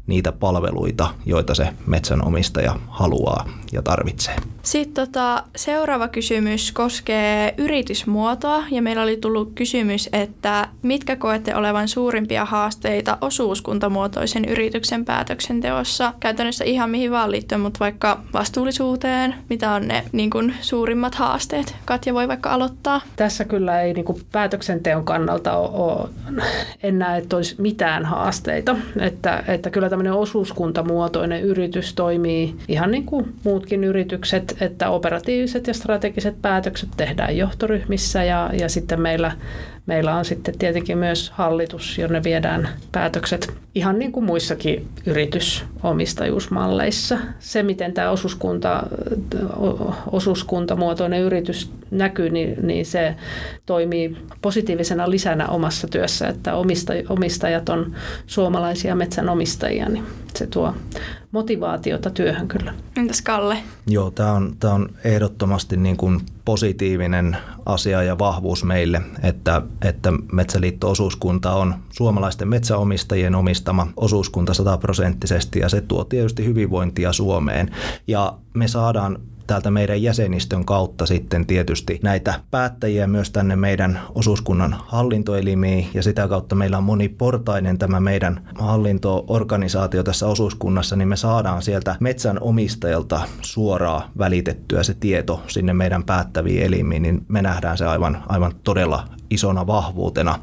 niitä 0.07 0.31
palveluita, 0.31 1.07
joita 1.25 1.55
se 1.55 1.73
metsänomistaja 1.85 2.75
haluaa 2.87 3.45
ja 3.71 3.81
tarvitsee. 3.81 4.35
Sitten 4.63 5.05
tota, 5.05 5.43
seuraava 5.55 6.07
kysymys 6.07 6.71
koskee 6.71 7.53
yritysmuotoa 7.57 8.63
ja 8.71 8.81
meillä 8.81 9.03
oli 9.03 9.17
tullut 9.17 9.51
kysymys, 9.55 10.09
että 10.13 10.67
mitkä 10.81 11.15
koette 11.15 11.55
olevan 11.55 11.87
suurimpia 11.87 12.45
haasteita 12.45 13.17
osuuskuntamuotoisen 13.21 14.45
yrityksen 14.45 15.05
päätöksenteossa? 15.05 16.13
Käytännössä 16.19 16.63
ihan 16.65 16.89
mihin 16.89 17.11
vaan 17.11 17.31
liittyen, 17.31 17.61
mutta 17.61 17.79
vaikka 17.79 18.21
vastuullisuuteen, 18.33 19.35
mitä 19.49 19.71
on 19.71 19.87
ne 19.87 20.03
niin 20.11 20.29
kuin, 20.29 20.53
suurimmat 20.61 21.15
haasteet? 21.15 21.75
Katja 21.85 22.13
voi 22.13 22.27
vaikka 22.27 22.49
aloittaa. 22.49 23.01
Tässä 23.15 23.45
kyllä 23.45 23.81
ei 23.81 23.93
niin 23.93 24.05
kuin 24.05 24.21
päätöksenteon 24.31 25.05
kannalta 25.05 25.53
ole, 25.53 25.69
ole, 25.73 26.09
en 26.83 26.99
näe, 26.99 27.17
että 27.17 27.35
olisi 27.35 27.55
mitään 27.57 28.05
haasteita. 28.05 28.75
Että, 28.99 29.43
että 29.47 29.69
kyllä 29.69 29.89
tämmöinen 29.89 30.13
osuuskuntamuotoinen 30.13 31.41
yritys 31.41 31.93
toimii 31.93 32.55
ihan 32.67 32.91
niin 32.91 33.05
kuin 33.05 33.33
muutkin 33.61 33.83
yritykset, 33.83 34.57
että 34.61 34.89
operatiiviset 34.89 35.67
ja 35.67 35.73
strategiset 35.73 36.41
päätökset 36.41 36.89
tehdään 36.97 37.37
johtoryhmissä 37.37 38.23
ja, 38.23 38.49
ja 38.59 38.69
sitten 38.69 39.01
meillä 39.01 39.31
Meillä 39.85 40.15
on 40.15 40.25
sitten 40.25 40.57
tietenkin 40.57 40.97
myös 40.97 41.29
hallitus, 41.29 41.97
jonne 41.97 42.23
viedään 42.23 42.69
päätökset 42.91 43.53
ihan 43.75 43.99
niin 43.99 44.11
kuin 44.11 44.25
muissakin 44.25 44.87
yritysomistajuusmalleissa. 45.05 47.17
Se, 47.39 47.63
miten 47.63 47.93
tämä 47.93 48.09
osuuskunta, 48.09 48.83
osuuskuntamuotoinen 50.11 51.21
yritys 51.21 51.71
näkyy, 51.91 52.29
niin, 52.29 52.67
niin 52.67 52.85
se 52.85 53.15
toimii 53.65 54.17
positiivisena 54.41 55.09
lisänä 55.09 55.47
omassa 55.47 55.87
työssä, 55.87 56.27
että 56.27 56.53
omistajat 57.09 57.69
on 57.69 57.95
suomalaisia 58.27 58.95
metsänomistajia, 58.95 59.89
niin 59.89 60.03
se 60.35 60.47
tuo 60.47 60.73
motivaatiota 61.31 62.09
työhön 62.09 62.47
kyllä. 62.47 62.73
Entäs 62.97 63.21
Kalle? 63.21 63.57
Joo, 63.87 64.11
tämä 64.11 64.31
on, 64.31 64.55
tämä 64.59 64.73
on 64.73 64.89
ehdottomasti 65.03 65.77
niin 65.77 65.97
kuin 65.97 66.19
positiivinen 66.45 67.37
asia 67.65 68.03
ja 68.03 68.19
vahvuus 68.19 68.63
meille, 68.63 69.01
että, 69.23 69.61
että 69.81 70.13
Metsäliitto-osuuskunta 70.31 71.53
on 71.53 71.75
suomalaisten 71.89 72.47
metsäomistajien 72.47 73.35
omistama 73.35 73.87
osuuskunta 73.97 74.53
sataprosenttisesti 74.53 75.59
ja 75.59 75.69
se 75.69 75.81
tuo 75.81 76.03
tietysti 76.03 76.45
hyvinvointia 76.45 77.13
Suomeen. 77.13 77.69
Ja 78.07 78.33
me 78.53 78.67
saadaan 78.67 79.19
täältä 79.51 79.71
meidän 79.71 80.03
jäsenistön 80.03 80.65
kautta 80.65 81.05
sitten 81.05 81.45
tietysti 81.45 81.99
näitä 82.03 82.33
päättäjiä 82.51 83.07
myös 83.07 83.31
tänne 83.31 83.55
meidän 83.55 83.99
osuuskunnan 84.15 84.75
hallintoelimiin. 84.87 85.87
Ja 85.93 86.03
sitä 86.03 86.27
kautta 86.27 86.55
meillä 86.55 86.77
on 86.77 86.83
moniportainen 86.83 87.77
tämä 87.77 87.99
meidän 87.99 88.47
hallintoorganisaatio 88.55 90.03
tässä 90.03 90.27
osuuskunnassa, 90.27 90.95
niin 90.95 91.07
me 91.07 91.15
saadaan 91.15 91.61
sieltä 91.61 91.95
metsän 91.99 92.37
omistajalta 92.41 93.21
suoraan 93.41 94.09
välitettyä 94.17 94.83
se 94.83 94.93
tieto 94.93 95.43
sinne 95.47 95.73
meidän 95.73 96.03
päättäviin 96.03 96.63
elimiin, 96.63 97.01
niin 97.01 97.25
me 97.27 97.41
nähdään 97.41 97.77
se 97.77 97.85
aivan, 97.85 98.23
aivan 98.27 98.53
todella 98.63 99.07
isona 99.31 99.67
vahvuutena 99.67 100.39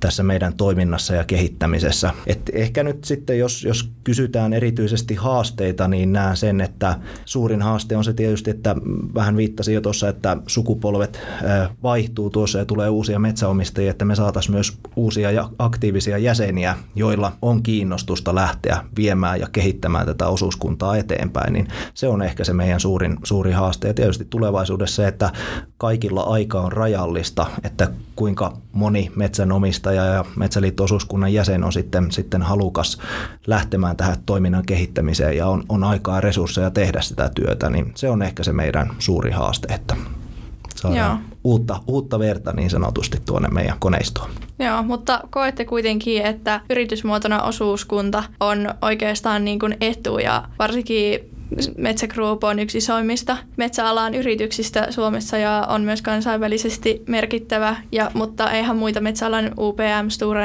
tässä 0.00 0.22
meidän 0.22 0.56
toiminnassa 0.56 1.14
ja 1.14 1.24
kehittämisessä. 1.24 2.10
Et 2.26 2.50
ehkä 2.52 2.82
nyt 2.82 3.04
sitten, 3.04 3.38
jos, 3.38 3.64
jos 3.64 3.90
kysytään 4.04 4.52
erityisesti 4.52 5.14
haasteita, 5.14 5.88
niin 5.88 6.12
näen 6.12 6.36
sen, 6.36 6.60
että 6.60 6.98
suurin 7.24 7.62
haaste 7.62 7.96
on 7.96 8.04
se 8.04 8.12
tietysti, 8.12 8.50
että 8.50 8.76
vähän 9.14 9.36
viittasin 9.36 9.74
jo 9.74 9.80
tuossa, 9.80 10.08
että 10.08 10.36
sukupolvet 10.46 11.20
vaihtuu 11.82 12.30
tuossa 12.30 12.58
ja 12.58 12.64
tulee 12.64 12.88
uusia 12.88 13.18
metsäomistajia, 13.18 13.90
että 13.90 14.04
me 14.04 14.14
saataisiin 14.14 14.54
myös 14.54 14.78
uusia 14.96 15.30
ja 15.30 15.50
aktiivisia 15.58 16.18
jäseniä, 16.18 16.76
joilla 16.94 17.32
on 17.42 17.62
kiinnostusta 17.62 18.34
lähteä 18.34 18.84
viemään 18.96 19.40
ja 19.40 19.48
kehittämään 19.52 20.06
tätä 20.06 20.28
osuuskuntaa 20.28 20.96
eteenpäin, 20.96 21.52
niin 21.52 21.68
se 21.94 22.08
on 22.08 22.22
ehkä 22.22 22.44
se 22.44 22.52
meidän 22.52 22.80
suurin, 22.80 23.16
suuri 23.24 23.52
haaste. 23.52 23.88
Ja 23.88 23.94
tietysti 23.94 24.24
tulevaisuudessa 24.24 24.96
se, 24.96 25.08
että 25.08 25.32
kaikilla 25.78 26.22
aika 26.22 26.60
on 26.60 26.72
rajallista, 26.72 27.46
että 27.64 27.88
kuinka 28.24 28.52
moni 28.72 29.12
metsänomistaja 29.16 30.04
ja 30.04 30.24
metsäliitto-osuuskunnan 30.36 31.32
jäsen 31.32 31.64
on 31.64 31.72
sitten, 31.72 32.12
sitten 32.12 32.42
halukas 32.42 32.98
lähtemään 33.46 33.96
tähän 33.96 34.16
toiminnan 34.26 34.66
kehittämiseen 34.66 35.36
ja 35.36 35.46
on, 35.46 35.64
on 35.68 35.84
aikaa 35.84 36.14
ja 36.14 36.20
resursseja 36.20 36.70
tehdä 36.70 37.00
sitä 37.00 37.30
työtä, 37.34 37.70
niin 37.70 37.92
se 37.94 38.10
on 38.10 38.22
ehkä 38.22 38.42
se 38.42 38.52
meidän 38.52 38.90
suuri 38.98 39.30
haaste, 39.30 39.74
että 39.74 39.96
saadaan 40.74 41.10
Joo. 41.10 41.38
uutta, 41.44 41.80
uutta 41.86 42.18
verta 42.18 42.52
niin 42.52 42.70
sanotusti 42.70 43.18
tuonne 43.26 43.48
meidän 43.48 43.78
koneistoon. 43.78 44.30
Joo, 44.58 44.82
mutta 44.82 45.20
koette 45.30 45.64
kuitenkin, 45.64 46.22
että 46.22 46.60
yritysmuotona 46.70 47.42
osuuskunta 47.42 48.24
on 48.40 48.74
oikeastaan 48.82 49.44
niin 49.44 49.58
kuin 49.58 49.76
etu 49.80 50.18
ja 50.18 50.48
varsinkin 50.58 51.33
Metsä 51.78 52.06
Group 52.06 52.44
on 52.44 52.58
yksi 52.58 52.78
isoimmista 52.78 53.36
metsäalan 53.56 54.14
yrityksistä 54.14 54.86
Suomessa 54.90 55.38
ja 55.38 55.66
on 55.68 55.82
myös 55.82 56.02
kansainvälisesti 56.02 57.02
merkittävä, 57.08 57.76
ja, 57.92 58.10
mutta 58.14 58.50
eihän 58.50 58.76
muita 58.76 59.00
metsäalan 59.00 59.50
UPM, 59.58 60.08
Stora 60.08 60.44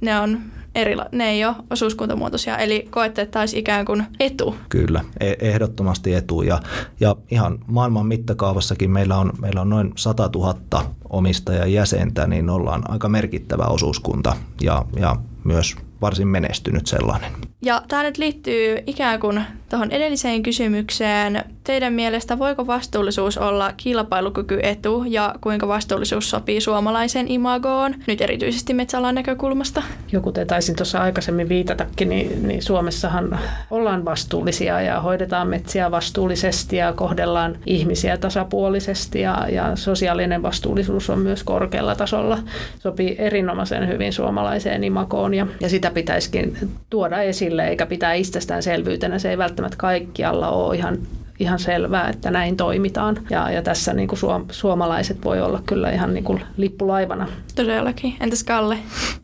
ne 0.00 0.20
on 0.20 0.40
erila- 0.76 1.08
ne 1.12 1.28
ei 1.30 1.44
ole 1.44 1.56
osuuskuntamuotoisia, 1.70 2.58
eli 2.58 2.88
koette, 2.90 3.22
että 3.22 3.40
olisi 3.40 3.58
ikään 3.58 3.84
kuin 3.84 4.06
etu. 4.20 4.56
Kyllä, 4.68 5.04
e- 5.20 5.34
ehdottomasti 5.40 6.14
etu. 6.14 6.42
Ja, 6.42 6.60
ja 7.00 7.16
ihan 7.30 7.58
maailman 7.66 8.06
mittakaavassakin 8.06 8.90
meillä 8.90 9.16
on, 9.18 9.32
meillä 9.40 9.60
on 9.60 9.70
noin 9.70 9.92
100 9.96 10.30
000 10.34 10.84
omistajajäsentä, 11.10 12.26
niin 12.26 12.50
ollaan 12.50 12.90
aika 12.90 13.08
merkittävä 13.08 13.64
osuuskunta 13.64 14.36
ja, 14.60 14.84
ja 14.96 15.16
myös 15.44 15.76
varsin 16.00 16.28
menestynyt 16.28 16.86
sellainen. 16.86 17.32
Ja 17.66 17.82
tämä 17.88 18.02
nyt 18.02 18.18
liittyy 18.18 18.78
ikään 18.86 19.20
kuin 19.20 19.40
tuohon 19.70 19.90
edelliseen 19.90 20.42
kysymykseen. 20.42 21.44
Teidän 21.64 21.92
mielestä 21.92 22.38
voiko 22.38 22.66
vastuullisuus 22.66 23.38
olla 23.38 23.72
kilpailukykyetu 23.76 25.04
ja 25.08 25.34
kuinka 25.40 25.68
vastuullisuus 25.68 26.30
sopii 26.30 26.60
suomalaiseen 26.60 27.28
imagoon, 27.28 27.94
nyt 28.06 28.20
erityisesti 28.20 28.74
metsäalan 28.74 29.14
näkökulmasta? 29.14 29.82
Joku 30.12 30.32
te 30.32 30.44
taisin 30.44 30.76
tuossa 30.76 30.98
aikaisemmin 30.98 31.48
viitatakin, 31.48 32.08
niin, 32.08 32.48
niin 32.48 32.62
Suomessahan 32.62 33.38
ollaan 33.70 34.04
vastuullisia 34.04 34.80
ja 34.80 35.00
hoidetaan 35.00 35.48
metsiä 35.48 35.90
vastuullisesti 35.90 36.76
ja 36.76 36.92
kohdellaan 36.92 37.58
ihmisiä 37.66 38.16
tasapuolisesti 38.16 39.20
ja, 39.20 39.46
ja 39.52 39.76
sosiaalinen 39.76 40.42
vastuullisuus 40.42 41.10
on 41.10 41.18
myös 41.18 41.44
korkealla 41.44 41.94
tasolla. 41.94 42.38
Sopii 42.78 43.16
erinomaisen 43.18 43.88
hyvin 43.88 44.12
suomalaiseen 44.12 44.84
imagoon 44.84 45.34
ja, 45.34 45.46
ja 45.60 45.68
sitä 45.68 45.90
pitäisikin 45.90 46.58
tuoda 46.90 47.22
esille 47.22 47.55
eikä 47.64 47.86
pitää 47.86 48.14
itsestäänselvyytenä. 48.14 49.18
Se 49.18 49.30
ei 49.30 49.38
välttämättä 49.38 49.76
kaikkialla 49.76 50.50
ole 50.50 50.76
ihan 50.76 50.98
ihan 51.38 51.58
selvää, 51.58 52.08
että 52.08 52.30
näin 52.30 52.56
toimitaan. 52.56 53.18
Ja, 53.30 53.50
ja 53.50 53.62
tässä 53.62 53.92
niin 53.92 54.08
kuin 54.08 54.18
suom, 54.18 54.44
suomalaiset 54.50 55.24
voi 55.24 55.40
olla 55.40 55.62
kyllä 55.66 55.90
ihan 55.90 56.14
niin 56.14 56.24
kuin 56.24 56.40
lippulaivana. 56.56 57.28
Todellakin. 57.54 58.16
Entäs 58.20 58.44
Kalle? 58.44 58.78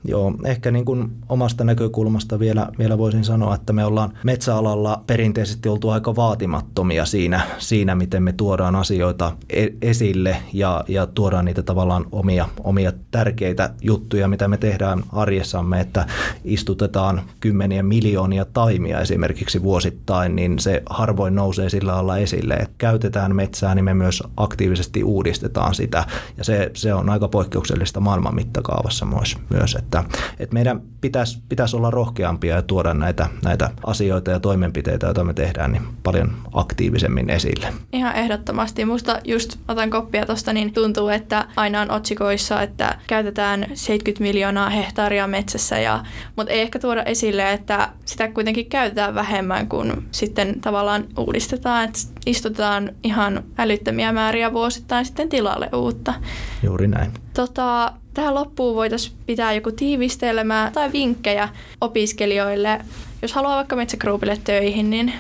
Joo, 0.05 0.35
ehkä 0.45 0.71
niin 0.71 0.85
kuin 0.85 1.11
omasta 1.29 1.65
näkökulmasta 1.65 2.39
vielä, 2.39 2.69
vielä 2.79 2.99
voisin 2.99 3.25
sanoa, 3.25 3.55
että 3.55 3.73
me 3.73 3.85
ollaan 3.85 4.13
metsäalalla 4.25 5.03
perinteisesti 5.07 5.69
oltu 5.69 5.89
aika 5.89 6.17
vaatimattomia 6.17 7.05
siinä, 7.05 7.41
siinä 7.59 7.95
miten 7.95 8.23
me 8.23 8.33
tuodaan 8.33 8.77
asioita 8.77 9.33
e- 9.51 9.69
esille 9.83 10.37
ja, 10.53 10.85
ja 10.89 11.07
tuodaan 11.07 11.45
niitä 11.45 11.63
tavallaan 11.63 12.05
omia, 12.13 12.49
omia 12.65 12.93
tärkeitä 13.11 13.71
juttuja, 13.81 14.29
mitä 14.29 14.49
me 14.49 14.57
tehdään 14.57 15.03
arjessamme, 15.13 15.81
että 15.81 16.07
istutetaan 16.45 17.23
kymmeniä 17.41 17.83
miljoonia 17.83 18.45
taimia 18.45 19.01
esimerkiksi 19.01 19.63
vuosittain, 19.63 20.37
niin 20.37 20.59
se 20.59 20.83
harvoin 20.87 21.35
nousee 21.35 21.69
sillä 21.69 21.95
alla 22.03 22.19
esille, 22.19 22.55
että 22.55 22.75
käytetään 22.79 23.37
metsää, 23.37 23.75
niin 23.75 23.85
me 23.85 23.95
myös 23.95 24.23
aktiivisesti 24.37 25.05
uudistetaan 25.05 25.75
sitä 25.75 26.05
ja 26.37 26.45
se, 26.45 26.71
se 26.75 26.95
on 26.95 27.11
aika 27.11 27.29
poikkeuksellista 27.29 28.01
maailman 28.01 28.35
mittakaavassa 28.35 29.07
myös, 29.07 29.37
myös 29.51 29.75
että, 29.75 30.05
että 30.39 30.55
meidän 30.55 30.83
pitäisi, 31.01 31.43
pitäisi 31.49 31.77
olla 31.77 31.91
rohkeampia 31.91 32.55
ja 32.55 32.63
tuoda 32.63 32.95
näitä, 32.95 33.29
näitä 33.45 33.71
asioita 33.87 34.31
ja 34.31 34.41
toimenpiteitä, 34.41 35.07
joita 35.07 35.25
me 35.25 35.35
tehdään, 35.35 35.73
niin 35.73 35.83
paljon 36.03 36.33
aktiivisemmin 36.55 37.31
esille. 37.31 37.73
Ihan 37.93 38.17
ehdottomasti. 38.17 38.85
Musta 38.85 39.19
just 39.25 39.59
otan 39.69 39.91
koppia 39.91 40.27
tuosta, 40.27 40.53
niin 40.53 40.73
tuntuu, 40.73 41.09
että 41.09 41.47
aina 41.57 41.81
on 41.81 41.91
otsikoissa, 41.91 42.63
että 42.63 42.99
käytetään 43.07 43.67
70 43.75 44.23
miljoonaa 44.23 44.71
hehtaaria 44.71 45.27
metsässä, 45.27 45.79
ja, 45.79 46.05
mutta 46.37 46.53
ei 46.53 46.61
ehkä 46.61 46.79
tuoda 46.79 47.03
esille, 47.03 47.53
että 47.53 47.89
sitä 48.05 48.29
kuitenkin 48.29 48.67
käytetään 48.67 49.15
vähemmän 49.15 49.69
kuin 49.69 50.09
sitten 50.11 50.61
tavallaan 50.61 51.05
uudistetaan, 51.19 51.85
että 51.93 52.21
istutetaan 52.27 52.91
ihan 53.03 53.43
älyttömiä 53.59 54.13
määriä 54.13 54.53
vuosittain 54.53 55.07
sitten 55.07 55.29
tilalle 55.29 55.69
uutta. 55.75 56.15
Juuri 56.63 56.89
näin. 56.89 57.13
Tota, 57.35 57.93
tähän 58.15 58.35
loppuun 58.35 58.77
voitaisiin 58.77 59.17
pitää 59.27 59.53
joku 59.53 59.73
tiivistelmä 59.73 60.71
tai 60.75 60.93
vinkkejä 60.93 61.49
opiskelijoille. 61.81 62.81
Jos 63.23 63.33
haluaa 63.33 63.57
vaikka 63.57 63.77
Metsägroupille 63.77 64.39
töihin, 64.45 64.91
niin 64.91 65.13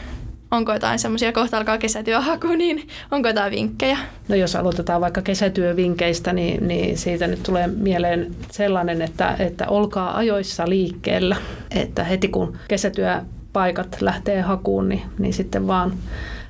onko 0.50 0.72
jotain 0.72 0.98
semmoisia, 0.98 1.32
kohta 1.32 1.58
alkaa 1.58 1.78
kesätyöhaku, 1.78 2.46
niin 2.48 2.88
onko 3.11 3.28
jotain 3.28 3.52
vinkkejä? 3.52 3.98
No 4.28 4.37
jos 4.37 4.56
aloitetaan 4.56 5.00
vaikka 5.00 5.22
kesätyövinkkeistä, 5.22 6.32
niin, 6.32 6.68
niin 6.68 6.98
siitä 6.98 7.26
nyt 7.26 7.42
tulee 7.42 7.66
mieleen 7.66 8.35
sellainen, 8.50 9.02
että, 9.02 9.37
että 9.38 9.68
olkaa 9.68 10.16
ajoissa 10.16 10.68
liikkeellä. 10.68 11.37
Että 11.70 12.04
heti 12.04 12.28
kun 12.28 12.56
kesätyöpaikat 12.68 13.96
lähtee 14.00 14.40
hakuun, 14.40 14.88
niin, 14.88 15.02
niin 15.18 15.32
sitten 15.32 15.66
vaan 15.66 15.92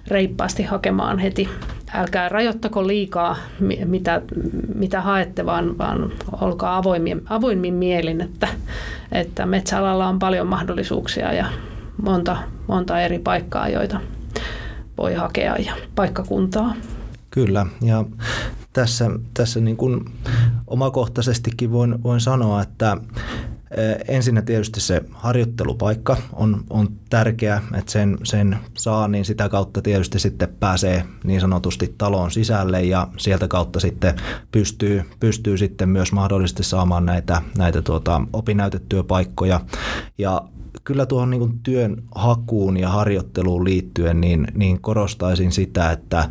reippaasti 0.09 0.63
hakemaan 0.63 1.19
heti. 1.19 1.49
Älkää 1.95 2.29
rajoittako 2.29 2.87
liikaa, 2.87 3.37
mitä, 3.85 4.23
mitä 4.75 5.01
haette, 5.01 5.47
vaan, 5.47 5.79
vaan 5.79 6.13
olkaa 6.41 6.77
avoimin, 6.77 7.23
avoimin 7.29 7.75
mielin, 7.75 8.21
että, 8.21 8.49
että 9.13 9.47
metsäalalla 9.47 10.09
on 10.09 10.19
paljon 10.19 10.47
mahdollisuuksia 10.47 11.33
ja 11.33 11.47
monta, 12.03 12.37
monta 12.67 13.01
eri 13.01 13.19
paikkaa, 13.19 13.69
joita 13.69 14.01
voi 14.99 15.15
hakea 15.15 15.57
ja 15.57 15.75
paikkakuntaa. 15.95 16.75
Kyllä, 17.31 17.67
ja 17.83 18.05
tässä, 18.73 19.11
tässä 19.35 19.61
niin 19.61 19.77
kuin 19.77 20.05
omakohtaisestikin 20.67 21.73
voin, 21.73 22.03
voin 22.03 22.21
sanoa, 22.21 22.63
että 22.63 22.97
Ensinnä 24.09 24.43
tietysti 24.43 24.81
se 24.81 25.03
harjoittelupaikka 25.13 26.17
on, 26.33 26.65
on 26.71 26.89
tärkeä, 27.11 27.63
että 27.79 27.93
sen, 27.93 28.19
sen 28.23 28.59
saa, 28.79 29.09
niin 29.09 29.25
sitä 29.25 29.49
kautta 29.49 29.83
tietysti 29.83 30.19
sitten 30.19 30.49
pääsee 30.61 31.05
niin 31.25 31.41
sanotusti 31.41 31.95
taloon 31.99 32.31
sisälle 32.31 32.83
ja 32.83 33.09
sieltä 33.17 33.49
kautta 33.49 33.81
sitten 33.81 34.15
pystyy, 34.53 35.03
pystyy 35.21 35.59
sitten 35.59 35.89
myös 35.89 36.13
mahdollisesti 36.13 36.63
saamaan 36.63 37.07
näitä, 37.07 37.43
näitä 37.59 37.83
tuota, 37.83 38.21
opinnäytetyöpaikkoja. 38.33 39.61
Ja 40.19 40.43
kyllä 40.85 41.07
tuohon 41.07 41.31
niin 41.31 41.41
kuin 41.41 41.59
työn 41.63 42.03
hakuun 42.15 42.77
ja 42.77 42.89
harjoitteluun 42.89 43.65
liittyen 43.65 44.21
niin, 44.21 44.47
niin 44.55 44.81
korostaisin 44.81 45.53
sitä, 45.53 45.91
että 45.91 46.29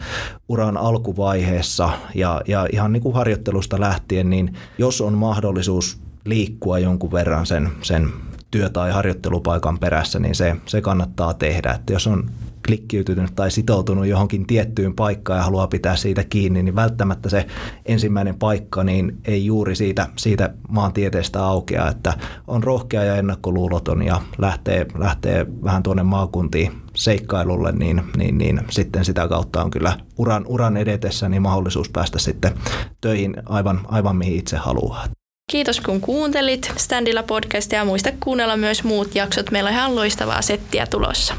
uran 0.49 0.77
alkuvaiheessa 0.77 1.89
ja, 2.15 2.41
ja 2.47 2.67
ihan 2.71 2.93
niin 2.93 3.03
kuin 3.03 3.15
harjoittelusta 3.15 3.79
lähtien, 3.79 4.29
niin 4.29 4.53
jos 4.77 5.01
on 5.01 5.13
mahdollisuus 5.13 6.01
liikkua 6.25 6.79
jonkun 6.79 7.11
verran 7.11 7.45
sen, 7.45 7.69
sen 7.81 8.09
työ- 8.51 8.69
tai 8.69 8.91
harjoittelupaikan 8.91 9.79
perässä, 9.79 10.19
niin 10.19 10.35
se, 10.35 10.55
se 10.65 10.81
kannattaa 10.81 11.33
tehdä. 11.33 11.71
Että 11.71 11.93
jos 11.93 12.07
on 12.07 12.29
klikkiytynyt 12.67 13.35
tai 13.35 13.51
sitoutunut 13.51 14.05
johonkin 14.05 14.47
tiettyyn 14.47 14.93
paikkaan 14.93 15.37
ja 15.39 15.43
haluaa 15.43 15.67
pitää 15.67 15.95
siitä 15.95 16.23
kiinni, 16.23 16.63
niin 16.63 16.75
välttämättä 16.75 17.29
se 17.29 17.45
ensimmäinen 17.85 18.35
paikka 18.35 18.83
niin 18.83 19.17
ei 19.25 19.45
juuri 19.45 19.75
siitä, 19.75 20.07
siitä 20.17 20.53
maantieteestä 20.69 21.45
aukea, 21.45 21.89
että 21.89 22.13
on 22.47 22.63
rohkea 22.63 23.03
ja 23.03 23.15
ennakkoluuloton 23.15 24.01
ja 24.01 24.21
lähtee, 24.37 24.85
lähtee 24.97 25.45
vähän 25.63 25.83
tuonne 25.83 26.03
maakuntiin 26.03 26.71
seikkailulle, 26.95 27.71
niin, 27.71 28.03
niin, 28.17 28.37
niin 28.37 28.61
sitten 28.69 29.05
sitä 29.05 29.27
kautta 29.27 29.63
on 29.63 29.71
kyllä 29.71 29.97
uran, 30.17 30.45
uran 30.47 30.77
edetessä 30.77 31.29
niin 31.29 31.41
mahdollisuus 31.41 31.89
päästä 31.89 32.19
sitten 32.19 32.53
töihin 33.01 33.35
aivan, 33.45 33.79
aivan 33.87 34.15
mihin 34.15 34.35
itse 34.35 34.57
haluaa. 34.57 35.05
Kiitos 35.51 35.81
kun 35.81 36.01
kuuntelit 36.01 36.71
Standilla 36.77 37.23
podcastia 37.23 37.79
ja 37.79 37.85
muista 37.85 38.09
kuunnella 38.19 38.57
myös 38.57 38.83
muut 38.83 39.15
jaksot. 39.15 39.51
Meillä 39.51 39.67
on 39.67 39.73
ihan 39.73 39.95
loistavaa 39.95 40.41
settiä 40.41 40.85
tulossa. 40.85 41.33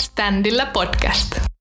Standilla 0.00 0.66
podcast. 0.66 1.55